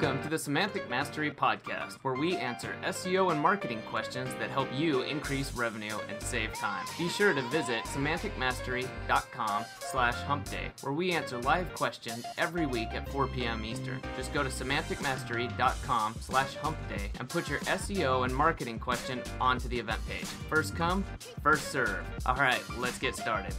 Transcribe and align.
Welcome 0.00 0.22
to 0.22 0.30
the 0.30 0.38
Semantic 0.38 0.88
Mastery 0.88 1.30
Podcast, 1.30 1.98
where 2.00 2.14
we 2.14 2.34
answer 2.34 2.74
SEO 2.84 3.32
and 3.32 3.38
marketing 3.38 3.82
questions 3.82 4.30
that 4.38 4.48
help 4.48 4.66
you 4.74 5.02
increase 5.02 5.54
revenue 5.54 5.94
and 6.08 6.22
save 6.22 6.54
time. 6.54 6.86
Be 6.96 7.10
sure 7.10 7.34
to 7.34 7.42
visit 7.50 7.84
semanticmastery.com 7.84 9.64
slash 9.80 10.14
humpday, 10.26 10.70
where 10.82 10.94
we 10.94 11.12
answer 11.12 11.36
live 11.42 11.74
questions 11.74 12.24
every 12.38 12.64
week 12.64 12.88
at 12.94 13.10
4 13.10 13.26
p.m. 13.26 13.62
Eastern. 13.62 14.00
Just 14.16 14.32
go 14.32 14.42
to 14.42 14.48
semanticmastery.com 14.48 16.14
slash 16.18 16.56
humpday 16.56 17.10
and 17.18 17.28
put 17.28 17.50
your 17.50 17.58
SEO 17.58 18.24
and 18.24 18.34
marketing 18.34 18.78
question 18.78 19.22
onto 19.38 19.68
the 19.68 19.78
event 19.78 20.00
page. 20.08 20.24
First 20.48 20.74
come, 20.76 21.04
first 21.42 21.70
serve. 21.70 22.00
All 22.24 22.36
right, 22.36 22.62
let's 22.78 22.98
get 22.98 23.16
started. 23.16 23.52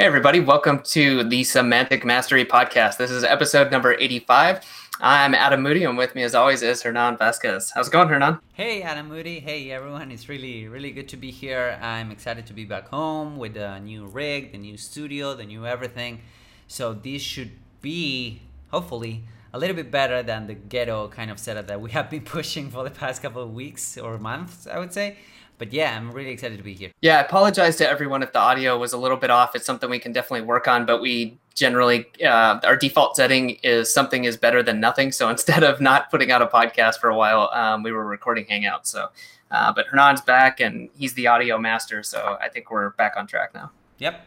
Hey, 0.00 0.06
everybody, 0.06 0.38
welcome 0.38 0.80
to 0.84 1.24
the 1.24 1.42
Semantic 1.42 2.04
Mastery 2.04 2.44
Podcast. 2.44 2.98
This 2.98 3.10
is 3.10 3.24
episode 3.24 3.72
number 3.72 3.94
85. 3.98 4.64
I'm 5.00 5.34
Adam 5.34 5.60
Moody, 5.60 5.82
and 5.82 5.98
with 5.98 6.14
me, 6.14 6.22
as 6.22 6.36
always, 6.36 6.62
is 6.62 6.84
Hernan 6.84 7.16
Vasquez. 7.16 7.72
How's 7.74 7.88
it 7.88 7.90
going, 7.90 8.08
Hernan? 8.08 8.38
Hey, 8.52 8.82
Adam 8.82 9.08
Moody. 9.08 9.40
Hey, 9.40 9.72
everyone. 9.72 10.12
It's 10.12 10.28
really, 10.28 10.68
really 10.68 10.92
good 10.92 11.08
to 11.08 11.16
be 11.16 11.32
here. 11.32 11.80
I'm 11.82 12.12
excited 12.12 12.46
to 12.46 12.52
be 12.52 12.64
back 12.64 12.86
home 12.90 13.38
with 13.38 13.54
the 13.54 13.80
new 13.80 14.06
rig, 14.06 14.52
the 14.52 14.58
new 14.58 14.76
studio, 14.76 15.34
the 15.34 15.44
new 15.44 15.66
everything. 15.66 16.20
So, 16.68 16.94
this 16.94 17.20
should 17.20 17.50
be, 17.82 18.42
hopefully, 18.70 19.24
a 19.52 19.58
little 19.58 19.74
bit 19.74 19.90
better 19.90 20.22
than 20.22 20.46
the 20.46 20.54
ghetto 20.54 21.08
kind 21.08 21.28
of 21.28 21.40
setup 21.40 21.66
that 21.66 21.80
we 21.80 21.90
have 21.90 22.08
been 22.08 22.20
pushing 22.36 22.70
for 22.70 22.84
the 22.84 22.90
past 22.92 23.20
couple 23.20 23.42
of 23.42 23.52
weeks 23.52 23.98
or 23.98 24.16
months, 24.16 24.68
I 24.68 24.78
would 24.78 24.92
say 24.92 25.16
but 25.58 25.72
yeah, 25.72 25.96
I'm 25.96 26.12
really 26.12 26.30
excited 26.30 26.56
to 26.56 26.64
be 26.64 26.74
here. 26.74 26.90
Yeah, 27.00 27.18
I 27.18 27.20
apologize 27.20 27.76
to 27.76 27.88
everyone 27.88 28.22
if 28.22 28.32
the 28.32 28.38
audio 28.38 28.78
was 28.78 28.92
a 28.92 28.98
little 28.98 29.16
bit 29.16 29.30
off. 29.30 29.54
It's 29.54 29.66
something 29.66 29.90
we 29.90 29.98
can 29.98 30.12
definitely 30.12 30.46
work 30.46 30.68
on, 30.68 30.86
but 30.86 31.02
we 31.02 31.36
generally 31.54 32.06
uh, 32.24 32.60
our 32.62 32.76
default 32.76 33.16
setting 33.16 33.50
is 33.62 33.92
something 33.92 34.24
is 34.24 34.36
better 34.36 34.62
than 34.62 34.80
nothing. 34.80 35.12
So 35.12 35.28
instead 35.34 35.64
of 35.64 35.80
not 35.80 36.10
putting 36.10 36.30
out 36.30 36.40
a 36.40 36.46
podcast 36.46 36.98
for 37.00 37.10
a 37.10 37.16
while, 37.16 37.50
um, 37.52 37.82
we 37.82 37.92
were 37.92 38.06
recording 38.06 38.46
Hangouts. 38.46 38.86
So, 38.86 39.08
uh, 39.50 39.72
but 39.72 39.86
Hernan's 39.86 40.20
back 40.20 40.60
and 40.60 40.88
he's 40.96 41.14
the 41.14 41.26
audio 41.26 41.58
master. 41.58 42.02
So 42.02 42.38
I 42.40 42.48
think 42.48 42.70
we're 42.70 42.90
back 42.90 43.14
on 43.16 43.26
track 43.26 43.54
now. 43.54 43.70
Yep. 43.98 44.24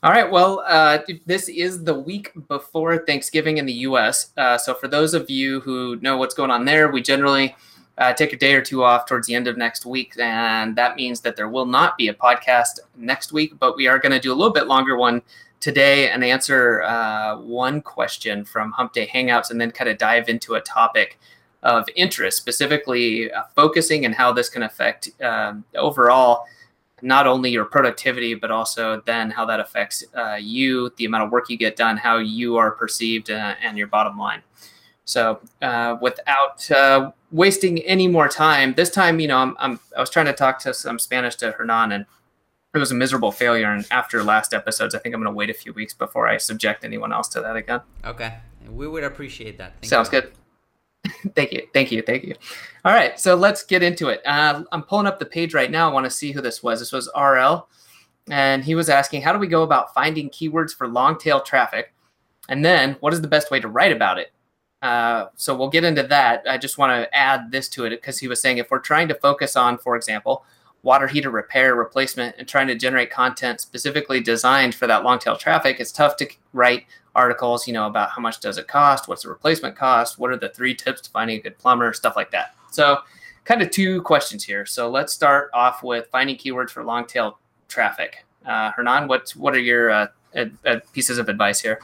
All 0.00 0.12
right. 0.12 0.30
Well, 0.30 0.62
uh, 0.64 1.00
this 1.26 1.48
is 1.48 1.82
the 1.82 1.94
week 1.94 2.30
before 2.46 2.98
Thanksgiving 2.98 3.58
in 3.58 3.66
the 3.66 3.72
U.S. 3.72 4.30
Uh, 4.36 4.56
so 4.56 4.72
for 4.72 4.86
those 4.86 5.12
of 5.12 5.28
you 5.28 5.58
who 5.60 5.96
know 5.96 6.16
what's 6.16 6.34
going 6.34 6.52
on 6.52 6.66
there, 6.66 6.88
we 6.88 7.02
generally 7.02 7.56
uh, 7.98 8.12
take 8.12 8.32
a 8.32 8.36
day 8.36 8.54
or 8.54 8.62
two 8.62 8.82
off 8.84 9.06
towards 9.06 9.26
the 9.26 9.34
end 9.34 9.48
of 9.48 9.56
next 9.56 9.84
week. 9.84 10.14
And 10.18 10.76
that 10.76 10.96
means 10.96 11.20
that 11.20 11.36
there 11.36 11.48
will 11.48 11.66
not 11.66 11.98
be 11.98 12.08
a 12.08 12.14
podcast 12.14 12.80
next 12.96 13.32
week, 13.32 13.58
but 13.58 13.76
we 13.76 13.86
are 13.86 13.98
going 13.98 14.12
to 14.12 14.20
do 14.20 14.32
a 14.32 14.36
little 14.36 14.52
bit 14.52 14.66
longer 14.66 14.96
one 14.96 15.20
today 15.60 16.08
and 16.10 16.22
answer 16.22 16.82
uh, 16.82 17.36
one 17.38 17.82
question 17.82 18.44
from 18.44 18.70
Hump 18.72 18.92
Day 18.92 19.06
Hangouts 19.06 19.50
and 19.50 19.60
then 19.60 19.72
kind 19.72 19.90
of 19.90 19.98
dive 19.98 20.28
into 20.28 20.54
a 20.54 20.60
topic 20.60 21.18
of 21.64 21.84
interest, 21.96 22.36
specifically 22.36 23.32
uh, 23.32 23.42
focusing 23.56 24.04
and 24.04 24.14
how 24.14 24.32
this 24.32 24.48
can 24.48 24.62
affect 24.62 25.10
um, 25.20 25.64
overall 25.74 26.44
not 27.02 27.26
only 27.26 27.50
your 27.50 27.64
productivity, 27.64 28.34
but 28.34 28.50
also 28.50 29.02
then 29.06 29.30
how 29.30 29.44
that 29.44 29.60
affects 29.60 30.04
uh, 30.14 30.34
you, 30.34 30.92
the 30.96 31.04
amount 31.04 31.24
of 31.24 31.30
work 31.30 31.48
you 31.48 31.56
get 31.56 31.76
done, 31.76 31.96
how 31.96 32.18
you 32.18 32.56
are 32.56 32.72
perceived, 32.72 33.30
uh, 33.30 33.54
and 33.62 33.78
your 33.78 33.86
bottom 33.86 34.18
line. 34.18 34.42
So, 35.08 35.40
uh, 35.62 35.96
without 36.02 36.70
uh, 36.70 37.12
wasting 37.32 37.78
any 37.80 38.06
more 38.06 38.28
time, 38.28 38.74
this 38.74 38.90
time, 38.90 39.20
you 39.20 39.26
know, 39.26 39.38
I'm, 39.38 39.56
I'm, 39.58 39.80
i 39.96 40.00
was 40.00 40.10
trying 40.10 40.26
to 40.26 40.34
talk 40.34 40.58
to 40.60 40.74
some 40.74 40.98
Spanish 40.98 41.34
to 41.36 41.52
Hernan, 41.52 41.92
and 41.92 42.04
it 42.74 42.78
was 42.78 42.92
a 42.92 42.94
miserable 42.94 43.32
failure. 43.32 43.72
And 43.72 43.86
after 43.90 44.22
last 44.22 44.52
episodes, 44.52 44.94
I 44.94 44.98
think 44.98 45.14
I'm 45.14 45.22
going 45.22 45.32
to 45.32 45.34
wait 45.34 45.48
a 45.48 45.54
few 45.54 45.72
weeks 45.72 45.94
before 45.94 46.28
I 46.28 46.36
subject 46.36 46.84
anyone 46.84 47.10
else 47.10 47.26
to 47.28 47.40
that 47.40 47.56
again. 47.56 47.80
Okay, 48.04 48.34
we 48.70 48.86
would 48.86 49.02
appreciate 49.02 49.56
that. 49.56 49.76
Thank 49.80 49.86
Sounds 49.86 50.12
you. 50.12 50.20
good. 50.20 50.32
thank 51.34 51.52
you, 51.52 51.66
thank 51.72 51.90
you, 51.90 52.02
thank 52.02 52.24
you. 52.24 52.34
All 52.84 52.92
right, 52.92 53.18
so 53.18 53.34
let's 53.34 53.64
get 53.64 53.82
into 53.82 54.08
it. 54.08 54.20
Uh, 54.26 54.64
I'm 54.72 54.82
pulling 54.82 55.06
up 55.06 55.18
the 55.18 55.24
page 55.24 55.54
right 55.54 55.70
now. 55.70 55.88
I 55.88 55.92
want 55.94 56.04
to 56.04 56.10
see 56.10 56.32
who 56.32 56.42
this 56.42 56.62
was. 56.62 56.80
This 56.80 56.92
was 56.92 57.08
RL, 57.16 57.66
and 58.30 58.62
he 58.62 58.74
was 58.74 58.90
asking, 58.90 59.22
how 59.22 59.32
do 59.32 59.38
we 59.38 59.46
go 59.46 59.62
about 59.62 59.94
finding 59.94 60.28
keywords 60.28 60.76
for 60.76 60.86
long 60.86 61.18
tail 61.18 61.40
traffic? 61.40 61.94
And 62.50 62.62
then, 62.62 62.98
what 63.00 63.14
is 63.14 63.22
the 63.22 63.28
best 63.28 63.50
way 63.50 63.58
to 63.58 63.68
write 63.68 63.92
about 63.92 64.18
it? 64.18 64.32
Uh, 64.80 65.26
so 65.34 65.56
we'll 65.56 65.68
get 65.68 65.84
into 65.84 66.02
that. 66.04 66.44
I 66.48 66.58
just 66.58 66.78
want 66.78 66.90
to 66.92 67.14
add 67.14 67.50
this 67.50 67.68
to 67.70 67.84
it 67.84 67.90
because 67.90 68.18
he 68.18 68.28
was 68.28 68.40
saying 68.40 68.58
if 68.58 68.70
we're 68.70 68.78
trying 68.78 69.08
to 69.08 69.14
focus 69.14 69.56
on, 69.56 69.78
for 69.78 69.96
example, 69.96 70.44
water 70.82 71.08
heater 71.08 71.30
repair 71.30 71.74
replacement 71.74 72.36
and 72.38 72.46
trying 72.46 72.68
to 72.68 72.76
generate 72.76 73.10
content 73.10 73.60
specifically 73.60 74.20
designed 74.20 74.74
for 74.74 74.86
that 74.86 75.02
long 75.02 75.18
tail 75.18 75.36
traffic, 75.36 75.80
it's 75.80 75.90
tough 75.90 76.16
to 76.16 76.28
write 76.52 76.86
articles, 77.14 77.66
you 77.66 77.72
know, 77.72 77.86
about 77.86 78.10
how 78.10 78.22
much 78.22 78.38
does 78.40 78.58
it 78.58 78.68
cost, 78.68 79.08
what's 79.08 79.24
the 79.24 79.28
replacement 79.28 79.74
cost, 79.74 80.18
what 80.18 80.30
are 80.30 80.36
the 80.36 80.48
three 80.50 80.74
tips 80.74 81.00
to 81.00 81.10
finding 81.10 81.38
a 81.38 81.42
good 81.42 81.58
plumber, 81.58 81.92
stuff 81.92 82.14
like 82.14 82.30
that. 82.30 82.54
So, 82.70 82.98
kind 83.44 83.62
of 83.62 83.70
two 83.70 84.02
questions 84.02 84.44
here. 84.44 84.66
So 84.66 84.90
let's 84.90 85.12
start 85.12 85.50
off 85.54 85.82
with 85.82 86.06
finding 86.12 86.36
keywords 86.36 86.70
for 86.70 86.84
long 86.84 87.06
tail 87.06 87.38
traffic. 87.66 88.26
Uh, 88.46 88.70
Hernan, 88.72 89.08
what 89.08 89.30
what 89.30 89.54
are 89.54 89.58
your 89.58 89.90
uh, 89.90 90.06
ad, 90.34 90.56
ad 90.64 90.82
pieces 90.92 91.18
of 91.18 91.28
advice 91.28 91.60
here? 91.60 91.80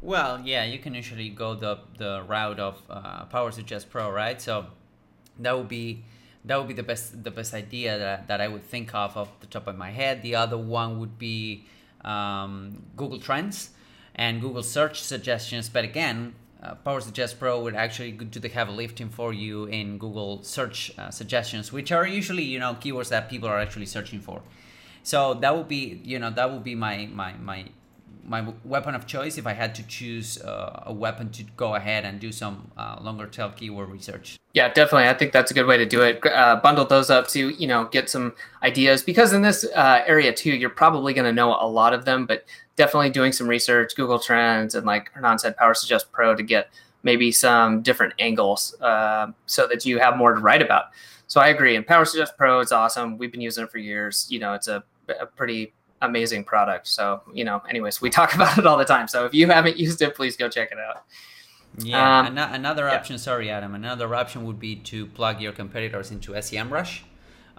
Well, 0.00 0.40
yeah, 0.44 0.64
you 0.64 0.78
can 0.78 0.94
usually 0.94 1.28
go 1.28 1.54
the 1.54 1.80
the 1.96 2.22
route 2.26 2.60
of 2.60 2.80
uh, 2.88 3.24
Power 3.24 3.50
Suggest 3.50 3.90
Pro, 3.90 4.10
right? 4.10 4.40
So 4.40 4.66
that 5.38 5.56
would 5.56 5.68
be 5.68 6.04
that 6.44 6.56
would 6.56 6.68
be 6.68 6.74
the 6.74 6.84
best 6.84 7.24
the 7.24 7.32
best 7.32 7.52
idea 7.52 7.98
that, 7.98 8.28
that 8.28 8.40
I 8.40 8.46
would 8.48 8.64
think 8.64 8.94
of 8.94 9.16
off 9.16 9.40
the 9.40 9.46
top 9.46 9.66
of 9.66 9.76
my 9.76 9.90
head. 9.90 10.22
The 10.22 10.36
other 10.36 10.56
one 10.56 11.00
would 11.00 11.18
be 11.18 11.66
um, 12.04 12.84
Google 12.96 13.18
Trends 13.18 13.70
and 14.14 14.40
Google 14.40 14.62
Search 14.62 15.02
suggestions. 15.02 15.68
But 15.68 15.84
again, 15.84 16.34
uh, 16.62 16.76
Power 16.76 17.00
Suggest 17.00 17.40
Pro 17.40 17.60
would 17.62 17.74
actually 17.74 18.12
do 18.12 18.38
the 18.38 18.48
heavy 18.48 18.72
lifting 18.72 19.08
for 19.08 19.32
you 19.32 19.64
in 19.64 19.98
Google 19.98 20.44
Search 20.44 20.92
uh, 20.96 21.10
suggestions, 21.10 21.72
which 21.72 21.90
are 21.90 22.06
usually 22.06 22.44
you 22.44 22.60
know 22.60 22.74
keywords 22.74 23.08
that 23.08 23.28
people 23.28 23.48
are 23.48 23.58
actually 23.58 23.86
searching 23.86 24.20
for. 24.20 24.42
So 25.02 25.34
that 25.34 25.56
would 25.56 25.66
be 25.66 26.00
you 26.04 26.20
know 26.20 26.30
that 26.30 26.52
would 26.52 26.62
be 26.62 26.76
my 26.76 27.08
my 27.12 27.32
my 27.32 27.66
my 28.28 28.52
weapon 28.64 28.94
of 28.94 29.06
choice 29.06 29.38
if 29.38 29.46
I 29.46 29.54
had 29.54 29.74
to 29.76 29.82
choose 29.86 30.40
uh, 30.42 30.84
a 30.86 30.92
weapon 30.92 31.30
to 31.30 31.42
go 31.56 31.74
ahead 31.74 32.04
and 32.04 32.20
do 32.20 32.30
some 32.30 32.70
uh, 32.76 32.98
longer 33.00 33.26
tail 33.26 33.50
keyword 33.50 33.88
research. 33.88 34.38
Yeah, 34.54 34.72
definitely. 34.72 35.08
I 35.08 35.14
think 35.14 35.32
that's 35.32 35.50
a 35.50 35.54
good 35.54 35.66
way 35.66 35.76
to 35.78 35.86
do 35.86 36.02
it. 36.02 36.24
Uh, 36.24 36.60
bundle 36.62 36.84
those 36.84 37.10
up 37.10 37.28
to 37.28 37.50
you 37.50 37.66
know 37.66 37.86
get 37.86 38.10
some 38.10 38.34
ideas 38.62 39.02
because 39.02 39.32
in 39.32 39.42
this 39.42 39.64
uh, 39.74 40.02
area 40.06 40.32
too, 40.32 40.52
you're 40.52 40.70
probably 40.70 41.14
going 41.14 41.26
to 41.26 41.32
know 41.32 41.56
a 41.60 41.68
lot 41.68 41.92
of 41.94 42.04
them, 42.04 42.26
but 42.26 42.44
definitely 42.76 43.10
doing 43.10 43.32
some 43.32 43.48
research, 43.48 43.94
Google 43.96 44.18
Trends, 44.18 44.74
and 44.74 44.86
like 44.86 45.10
Hernan 45.12 45.38
said, 45.38 45.56
Power 45.56 45.74
Suggest 45.74 46.12
Pro 46.12 46.34
to 46.34 46.42
get 46.42 46.70
maybe 47.02 47.30
some 47.30 47.82
different 47.82 48.14
angles 48.18 48.74
uh, 48.80 49.28
so 49.46 49.66
that 49.68 49.84
you 49.86 49.98
have 49.98 50.16
more 50.16 50.34
to 50.34 50.40
write 50.40 50.62
about. 50.62 50.86
So 51.26 51.40
I 51.40 51.48
agree. 51.48 51.76
And 51.76 51.86
Power 51.86 52.04
Suggest 52.04 52.36
Pro 52.36 52.60
is 52.60 52.72
awesome. 52.72 53.18
We've 53.18 53.30
been 53.30 53.40
using 53.40 53.64
it 53.64 53.70
for 53.70 53.78
years. 53.78 54.26
You 54.30 54.38
know, 54.38 54.54
it's 54.54 54.68
a, 54.68 54.82
a 55.20 55.26
pretty 55.26 55.72
amazing 56.00 56.44
product. 56.44 56.86
So, 56.86 57.22
you 57.32 57.44
know, 57.44 57.62
anyways, 57.68 58.00
we 58.00 58.10
talk 58.10 58.34
about 58.38 58.58
it 58.58 58.66
all 58.66 58.78
the 58.78 58.84
time. 58.84 59.08
So 59.08 59.24
if 59.24 59.34
you 59.34 59.46
haven't 59.48 59.76
used 59.76 60.00
it, 60.02 60.14
please 60.14 60.36
go 60.36 60.48
check 60.48 60.70
it 60.72 60.78
out. 60.78 61.04
Yeah, 61.78 62.20
um, 62.20 62.38
an- 62.38 62.54
another 62.54 62.86
yeah. 62.86 62.96
option, 62.96 63.18
sorry, 63.18 63.50
Adam, 63.50 63.74
another 63.74 64.12
option 64.14 64.44
would 64.46 64.58
be 64.58 64.76
to 64.76 65.06
plug 65.06 65.40
your 65.40 65.52
competitors 65.52 66.10
into 66.10 66.32
SEMrush. 66.32 67.02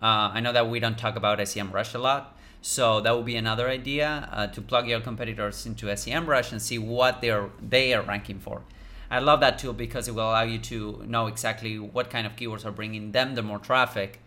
Uh, 0.01 0.31
I 0.33 0.39
know 0.39 0.51
that 0.51 0.69
we 0.69 0.79
don't 0.79 0.97
talk 0.97 1.15
about 1.15 1.39
SEMrush 1.39 1.95
a 1.95 1.99
lot. 1.99 2.37
So 2.61 2.99
that 3.01 3.15
would 3.15 3.25
be 3.25 3.37
another 3.37 3.69
idea 3.69 4.27
uh, 4.31 4.47
to 4.47 4.61
plug 4.61 4.87
your 4.87 4.99
competitors 4.99 5.65
into 5.65 5.85
SEMrush 5.85 6.51
and 6.51 6.61
see 6.61 6.77
what 6.77 7.21
they're 7.21 7.49
they 7.61 7.93
are 7.93 8.01
ranking 8.01 8.39
for. 8.39 8.63
I 9.09 9.19
love 9.19 9.39
that 9.39 9.57
tool 9.57 9.73
because 9.73 10.07
it 10.07 10.13
will 10.13 10.29
allow 10.29 10.43
you 10.43 10.59
to 10.59 11.03
know 11.07 11.27
exactly 11.27 11.79
what 11.79 12.09
kind 12.09 12.27
of 12.27 12.35
keywords 12.35 12.65
are 12.65 12.71
bringing 12.71 13.11
them 13.11 13.35
the 13.35 13.41
more 13.41 13.59
traffic. 13.59 14.21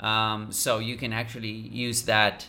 Um, 0.00 0.52
so 0.52 0.78
you 0.78 0.96
can 0.96 1.12
actually 1.12 1.48
use 1.48 2.02
that 2.02 2.48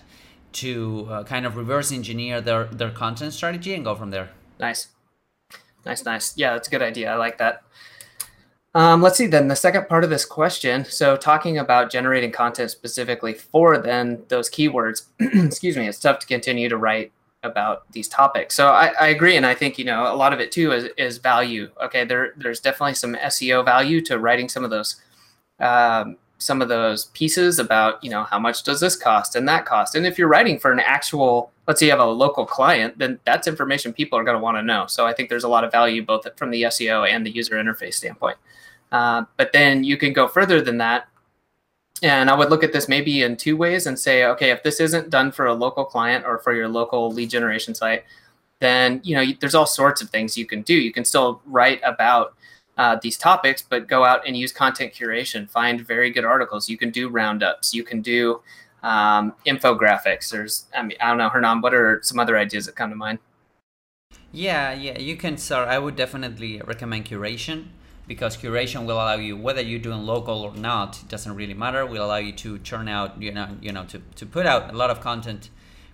to 0.58 1.08
uh, 1.10 1.24
kind 1.24 1.46
of 1.46 1.56
reverse 1.56 1.92
engineer 1.92 2.42
their 2.42 2.66
their 2.66 2.92
content 2.92 3.34
strategy 3.34 3.74
and 3.74 3.84
go 3.84 3.96
from 3.96 4.12
there. 4.12 4.30
Nice, 4.60 4.88
nice, 5.86 6.04
nice. 6.06 6.38
Yeah, 6.38 6.54
that's 6.54 6.68
a 6.68 6.72
good 6.72 6.82
idea. 6.82 7.12
I 7.12 7.16
like 7.16 7.38
that. 7.38 7.64
Um, 8.76 9.02
let's 9.02 9.18
see 9.18 9.26
then 9.26 9.48
the 9.48 9.56
second 9.56 9.88
part 9.88 10.04
of 10.04 10.10
this 10.10 10.26
question. 10.26 10.86
So 10.86 11.18
talking 11.18 11.58
about 11.58 11.90
generating 11.90 12.32
content 12.32 12.70
specifically 12.70 13.34
for 13.34 13.78
then 13.80 14.24
those 14.28 14.50
keywords, 14.50 15.06
excuse 15.20 15.76
me, 15.76 15.88
it's 15.88 16.00
tough 16.00 16.20
to 16.20 16.28
continue 16.28 16.70
to 16.70 16.78
write 16.78 17.12
about 17.44 17.92
these 17.92 18.08
topics. 18.08 18.56
So 18.56 18.68
I, 18.68 18.94
I, 19.00 19.08
agree, 19.08 19.36
and 19.36 19.46
I 19.46 19.56
think 19.56 19.80
you 19.80 19.86
know 19.86 20.14
a 20.14 20.16
lot 20.16 20.34
of 20.34 20.40
it 20.40 20.52
too 20.52 20.72
is, 20.72 20.90
is 20.98 21.18
value. 21.18 21.70
Okay, 21.84 22.06
there 22.06 22.34
there's 22.38 22.60
definitely 22.60 22.96
some 22.96 23.16
SEO 23.16 23.64
value 23.66 24.02
to 24.02 24.20
writing 24.20 24.50
some 24.50 24.64
of 24.64 24.70
those 24.70 25.02
um, 25.60 26.18
some 26.40 26.62
of 26.62 26.70
those 26.70 27.06
pieces 27.08 27.60
about 27.60 28.04
you 28.04 28.10
know 28.10 28.24
how 28.24 28.40
much 28.40 28.64
does 28.64 28.80
this 28.80 28.96
cost 28.96 29.36
and 29.36 29.48
that 29.48 29.66
cost? 29.66 29.96
And 29.96 30.06
if 30.06 30.18
you're 30.18 30.28
writing 30.28 30.60
for 30.60 30.72
an 30.72 30.80
actual 30.80 31.52
let's 31.68 31.80
say 31.80 31.88
you 31.88 31.92
have 31.92 32.00
a 32.00 32.06
local 32.06 32.46
client 32.46 32.98
then 32.98 33.20
that's 33.26 33.48
information 33.48 33.92
people 33.92 34.18
are 34.18 34.24
going 34.24 34.38
to 34.38 34.44
want 34.44 34.58
to 34.58 34.64
know. 34.64 34.86
So 34.88 35.06
i 35.06 35.14
think 35.14 35.30
there's 35.30 35.44
a 35.44 35.50
lot 35.50 35.64
of 35.64 35.72
value 35.72 36.04
both 36.06 36.28
from 36.38 36.52
the 36.52 36.64
seo 36.64 37.08
and 37.08 37.26
the 37.26 37.32
user 37.32 37.56
interface 37.56 37.96
standpoint. 37.96 38.38
Uh, 38.92 39.26
but 39.36 39.52
then 39.52 39.84
you 39.84 39.98
can 39.98 40.14
go 40.14 40.28
further 40.28 40.62
than 40.62 40.78
that. 40.78 41.08
And 42.04 42.30
I 42.30 42.36
would 42.36 42.50
look 42.50 42.64
at 42.64 42.74
this 42.74 42.88
maybe 42.88 43.24
in 43.24 43.36
two 43.36 43.58
ways 43.58 43.88
and 43.88 43.98
say, 43.98 44.26
okay, 44.26 44.52
if 44.52 44.62
this 44.64 44.80
isn't 44.80 45.10
done 45.10 45.32
for 45.32 45.48
a 45.48 45.54
local 45.54 45.84
client 45.84 46.26
or 46.26 46.38
for 46.38 46.54
your 46.54 46.68
local 46.68 47.12
lead 47.12 47.30
generation 47.30 47.74
site, 47.74 48.04
then 48.60 49.02
you 49.04 49.16
know 49.16 49.26
there's 49.40 49.56
all 49.56 49.66
sorts 49.66 50.02
of 50.02 50.10
things 50.10 50.38
you 50.38 50.46
can 50.46 50.62
do. 50.62 50.74
You 50.74 50.92
can 50.92 51.06
still 51.06 51.42
write 51.46 51.82
about 51.84 52.36
uh, 52.78 52.98
these 53.02 53.18
topics, 53.18 53.62
but 53.62 53.88
go 53.88 54.06
out 54.06 54.28
and 54.28 54.38
use 54.38 54.52
content 54.52 54.94
curation. 54.94 55.50
Find 55.50 55.86
very 55.86 56.12
good 56.12 56.26
articles. 56.26 56.70
You 56.70 56.78
can 56.78 56.92
do 56.92 57.10
roundups. 57.10 57.74
You 57.74 57.84
can 57.84 58.02
do 58.02 58.42
um, 58.84 59.34
infographics. 59.46 60.30
There's, 60.30 60.66
I 60.76 60.84
mean, 60.84 60.98
I 61.02 61.10
don't 61.10 61.18
know, 61.18 61.30
Hernan. 61.30 61.62
What 61.62 61.74
are 61.74 62.00
some 62.04 62.20
other 62.20 62.38
ideas 62.38 62.68
that 62.68 62.76
come 62.76 62.90
to 62.90 62.96
mind? 62.96 63.20
Yeah, 64.32 64.74
yeah, 64.74 65.00
you 65.00 65.18
can 65.18 65.38
start. 65.38 65.68
I 65.68 65.80
would 65.80 65.96
definitely 65.96 66.62
recommend 66.66 67.06
curation 67.06 67.68
because 68.08 68.38
curation 68.38 68.86
will 68.86 68.96
allow 68.96 69.16
you 69.16 69.36
whether 69.36 69.62
you're 69.62 69.80
doing 69.80 70.00
local 70.06 70.42
or 70.42 70.54
not 70.54 71.02
it 71.02 71.10
doesn't 71.10 71.36
really 71.36 71.54
matter 71.54 71.86
will 71.86 72.06
allow 72.06 72.16
you 72.16 72.32
to 72.32 72.58
churn 72.60 72.88
out 72.88 73.22
you 73.22 73.32
know 73.32 73.50
you 73.62 73.72
know 73.72 73.84
to, 73.84 74.02
to 74.16 74.26
put 74.26 74.46
out 74.46 74.74
a 74.74 74.78
lot 74.78 74.90
of 74.90 75.02
content 75.02 75.50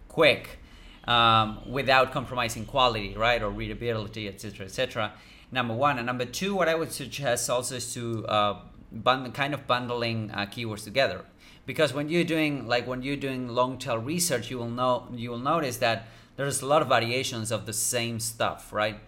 quick 0.08 0.60
um, 1.06 1.60
without 1.70 2.12
compromising 2.12 2.66
quality 2.66 3.16
right 3.18 3.42
or 3.42 3.50
readability 3.50 4.28
etc 4.28 4.66
etc 4.66 5.12
number 5.54 5.74
one. 5.74 5.98
And 5.98 6.06
number 6.08 6.26
two 6.26 6.56
what 6.56 6.68
i 6.68 6.76
would 6.76 6.92
suggest 6.92 7.50
also 7.50 7.76
is 7.76 7.94
to 7.94 8.26
uh, 8.28 8.60
bund- 8.92 9.34
kind 9.34 9.54
of 9.54 9.66
bundling 9.68 10.32
uh, 10.32 10.46
keywords 10.46 10.84
together. 10.84 11.22
Because 11.66 11.94
when 11.94 12.10
you're 12.10 12.26
doing 12.26 12.68
like 12.68 12.88
when 12.88 13.04
you're 13.04 13.16
doing 13.16 13.48
long 13.48 13.78
tail 13.78 13.98
research 13.98 14.50
you 14.52 14.58
will 14.58 14.70
know 14.70 15.08
you 15.14 15.30
will 15.30 15.46
notice 15.54 15.78
that 15.78 16.08
there's 16.36 16.62
a 16.62 16.66
lot 16.66 16.82
of 16.82 16.90
variations 16.90 17.52
of 17.52 17.66
the 17.66 17.74
same 17.74 18.20
stuff 18.20 18.74
right? 18.74 19.00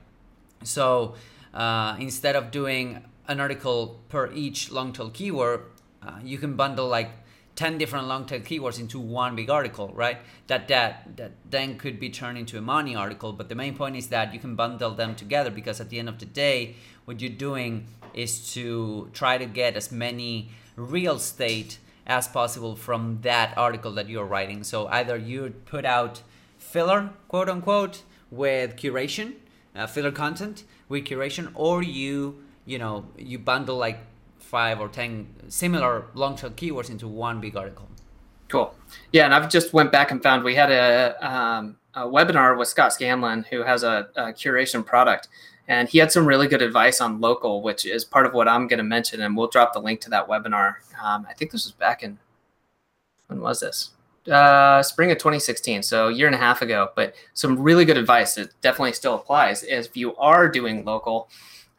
So 0.64 1.16
uh, 1.54 1.98
instead 2.00 2.36
of 2.36 2.52
doing 2.52 3.04
an 3.28 3.40
article 3.40 4.00
per 4.10 4.32
each 4.32 4.72
long 4.72 4.94
tail 4.94 5.10
keyword, 5.10 5.64
uh, 6.02 6.20
you 6.24 6.38
can 6.38 6.56
bundle 6.56 6.88
like 6.88 7.12
10 7.56 7.78
different 7.78 8.08
long 8.08 8.26
tail 8.26 8.42
keywords 8.42 8.80
into 8.80 9.00
one 9.00 9.36
big 9.36 9.50
article, 9.50 9.92
right? 9.94 10.18
That, 10.48 10.68
that, 10.68 11.18
that 11.18 11.32
then 11.50 11.78
could 11.78 12.00
be 12.00 12.10
turned 12.10 12.38
into 12.38 12.58
a 12.58 12.62
money 12.62 12.96
article. 12.96 13.32
But 13.32 13.50
the 13.50 13.56
main 13.56 13.76
point 13.76 13.96
is 13.96 14.10
that 14.10 14.34
you 14.34 14.40
can 14.40 14.56
bundle 14.56 14.92
them 14.92 15.16
together 15.16 15.50
because 15.50 15.80
at 15.80 15.90
the 15.90 16.00
end 16.00 16.10
of 16.10 16.20
the 16.20 16.26
day, 16.26 16.76
what 17.06 17.22
you're 17.22 17.30
doing 17.30 17.86
is 18.14 18.54
to 18.54 19.10
try 19.14 19.38
to 19.38 19.46
get 19.46 19.76
as 19.76 19.92
many 19.92 20.50
real 20.76 21.16
estate 21.16 21.80
as 22.06 22.28
possible 22.28 22.76
from 22.76 23.20
that 23.22 23.58
article 23.58 23.92
that 23.94 24.10
you're 24.10 24.26
writing. 24.26 24.64
So 24.64 24.88
either 24.88 25.18
you 25.18 25.54
put 25.66 25.86
out 25.86 26.22
filler, 26.58 27.12
quote 27.28 27.50
unquote, 27.50 28.04
with 28.30 28.76
curation, 28.76 29.34
uh, 29.76 29.88
filler 29.88 30.12
content, 30.12 30.64
with 30.90 31.06
curation 31.06 31.52
or 31.54 31.82
you 31.82 32.44
you 32.66 32.80
know 32.80 33.06
you 33.18 33.38
bundle 33.40 33.78
like 33.78 34.00
five 34.46 34.80
or 34.80 34.88
ten 34.88 35.28
similar 35.48 36.06
long 36.14 36.36
tail 36.36 36.52
keywords 36.52 36.90
into 36.90 37.08
one 37.08 37.42
big 37.42 37.56
article. 37.56 37.88
Cool. 38.48 38.76
Yeah 39.12 39.26
and 39.26 39.34
i've 39.34 39.50
just 39.50 39.74
went 39.74 39.92
back 39.92 40.12
and 40.12 40.22
found 40.22 40.44
we 40.44 40.56
had 40.56 40.72
a, 40.72 41.16
um, 41.28 41.78
a 41.96 42.02
webinar 42.02 42.58
with 42.58 42.68
scott 42.68 42.94
scanlon 42.94 43.44
who 43.50 43.64
has 43.64 43.82
a, 43.84 44.08
a, 44.16 44.26
curation 44.26 44.86
product 44.86 45.28
and 45.68 45.90
he 45.90 45.98
had 45.98 46.12
some 46.12 46.28
really 46.28 46.48
good 46.48 46.62
advice 46.62 47.02
on 47.02 47.20
local 47.20 47.64
which 47.64 47.88
is 47.88 48.06
part 48.06 48.28
of 48.28 48.34
what 48.34 48.48
i'm 48.48 48.68
going 48.68 48.78
to 48.78 48.84
mention 48.84 49.22
and 49.22 49.36
we'll 49.36 49.48
drop 49.48 49.74
the 49.74 49.80
link 49.80 50.00
to 50.02 50.12
that 50.12 50.28
webinar. 50.28 50.76
Um, 51.04 51.26
i 51.28 51.34
think 51.34 51.52
this 51.52 51.66
was 51.66 51.74
back 51.74 52.04
in 52.04 52.20
when 53.28 53.42
was 53.42 53.60
this? 53.60 53.92
Uh, 54.30 54.82
spring 54.82 55.12
of 55.12 55.18
2016, 55.18 55.84
so 55.84 56.08
a 56.08 56.12
year 56.12 56.26
and 56.26 56.36
a 56.36 56.40
half 56.40 56.62
ago. 56.62 56.90
But 56.96 57.14
some 57.34 57.60
really 57.60 57.86
good 57.86 57.98
advice 57.98 58.36
that 58.36 58.50
definitely 58.62 58.94
still 58.94 59.16
applies 59.16 59.64
is 59.64 59.86
if 59.86 59.96
you 59.96 60.16
are 60.16 60.50
doing 60.50 60.84
local, 60.84 61.30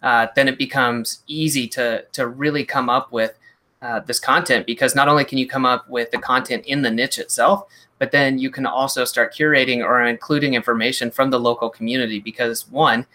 uh, 0.03 0.27
then 0.35 0.49
it 0.49 0.59
becomes 0.59 1.23
easy 1.27 1.67
to 1.69 2.05
to 2.13 2.27
really 2.27 2.65
come 2.65 2.89
up 2.89 3.13
with 3.13 3.39
uh, 3.83 4.01
this 4.01 4.19
content 4.19 4.67
because 4.67 4.95
not 4.95 5.09
only 5.09 5.25
can 5.25 5.39
you 5.39 5.47
come 5.47 5.67
up 5.67 5.89
with 5.89 6.11
the 6.11 6.19
content 6.19 6.65
in 6.67 6.83
the 6.83 6.91
niche 6.91 7.19
itself, 7.19 7.65
but 7.99 8.11
then 8.11 8.39
you 8.39 8.51
can 8.51 8.67
also 8.67 9.05
start 9.05 9.35
curating 9.35 9.85
or 9.85 10.03
including 10.03 10.55
information 10.55 11.11
from 11.11 11.31
the 11.31 11.41
local 11.41 11.71
community 11.71 12.21
because 12.21 12.69
one. 12.69 13.07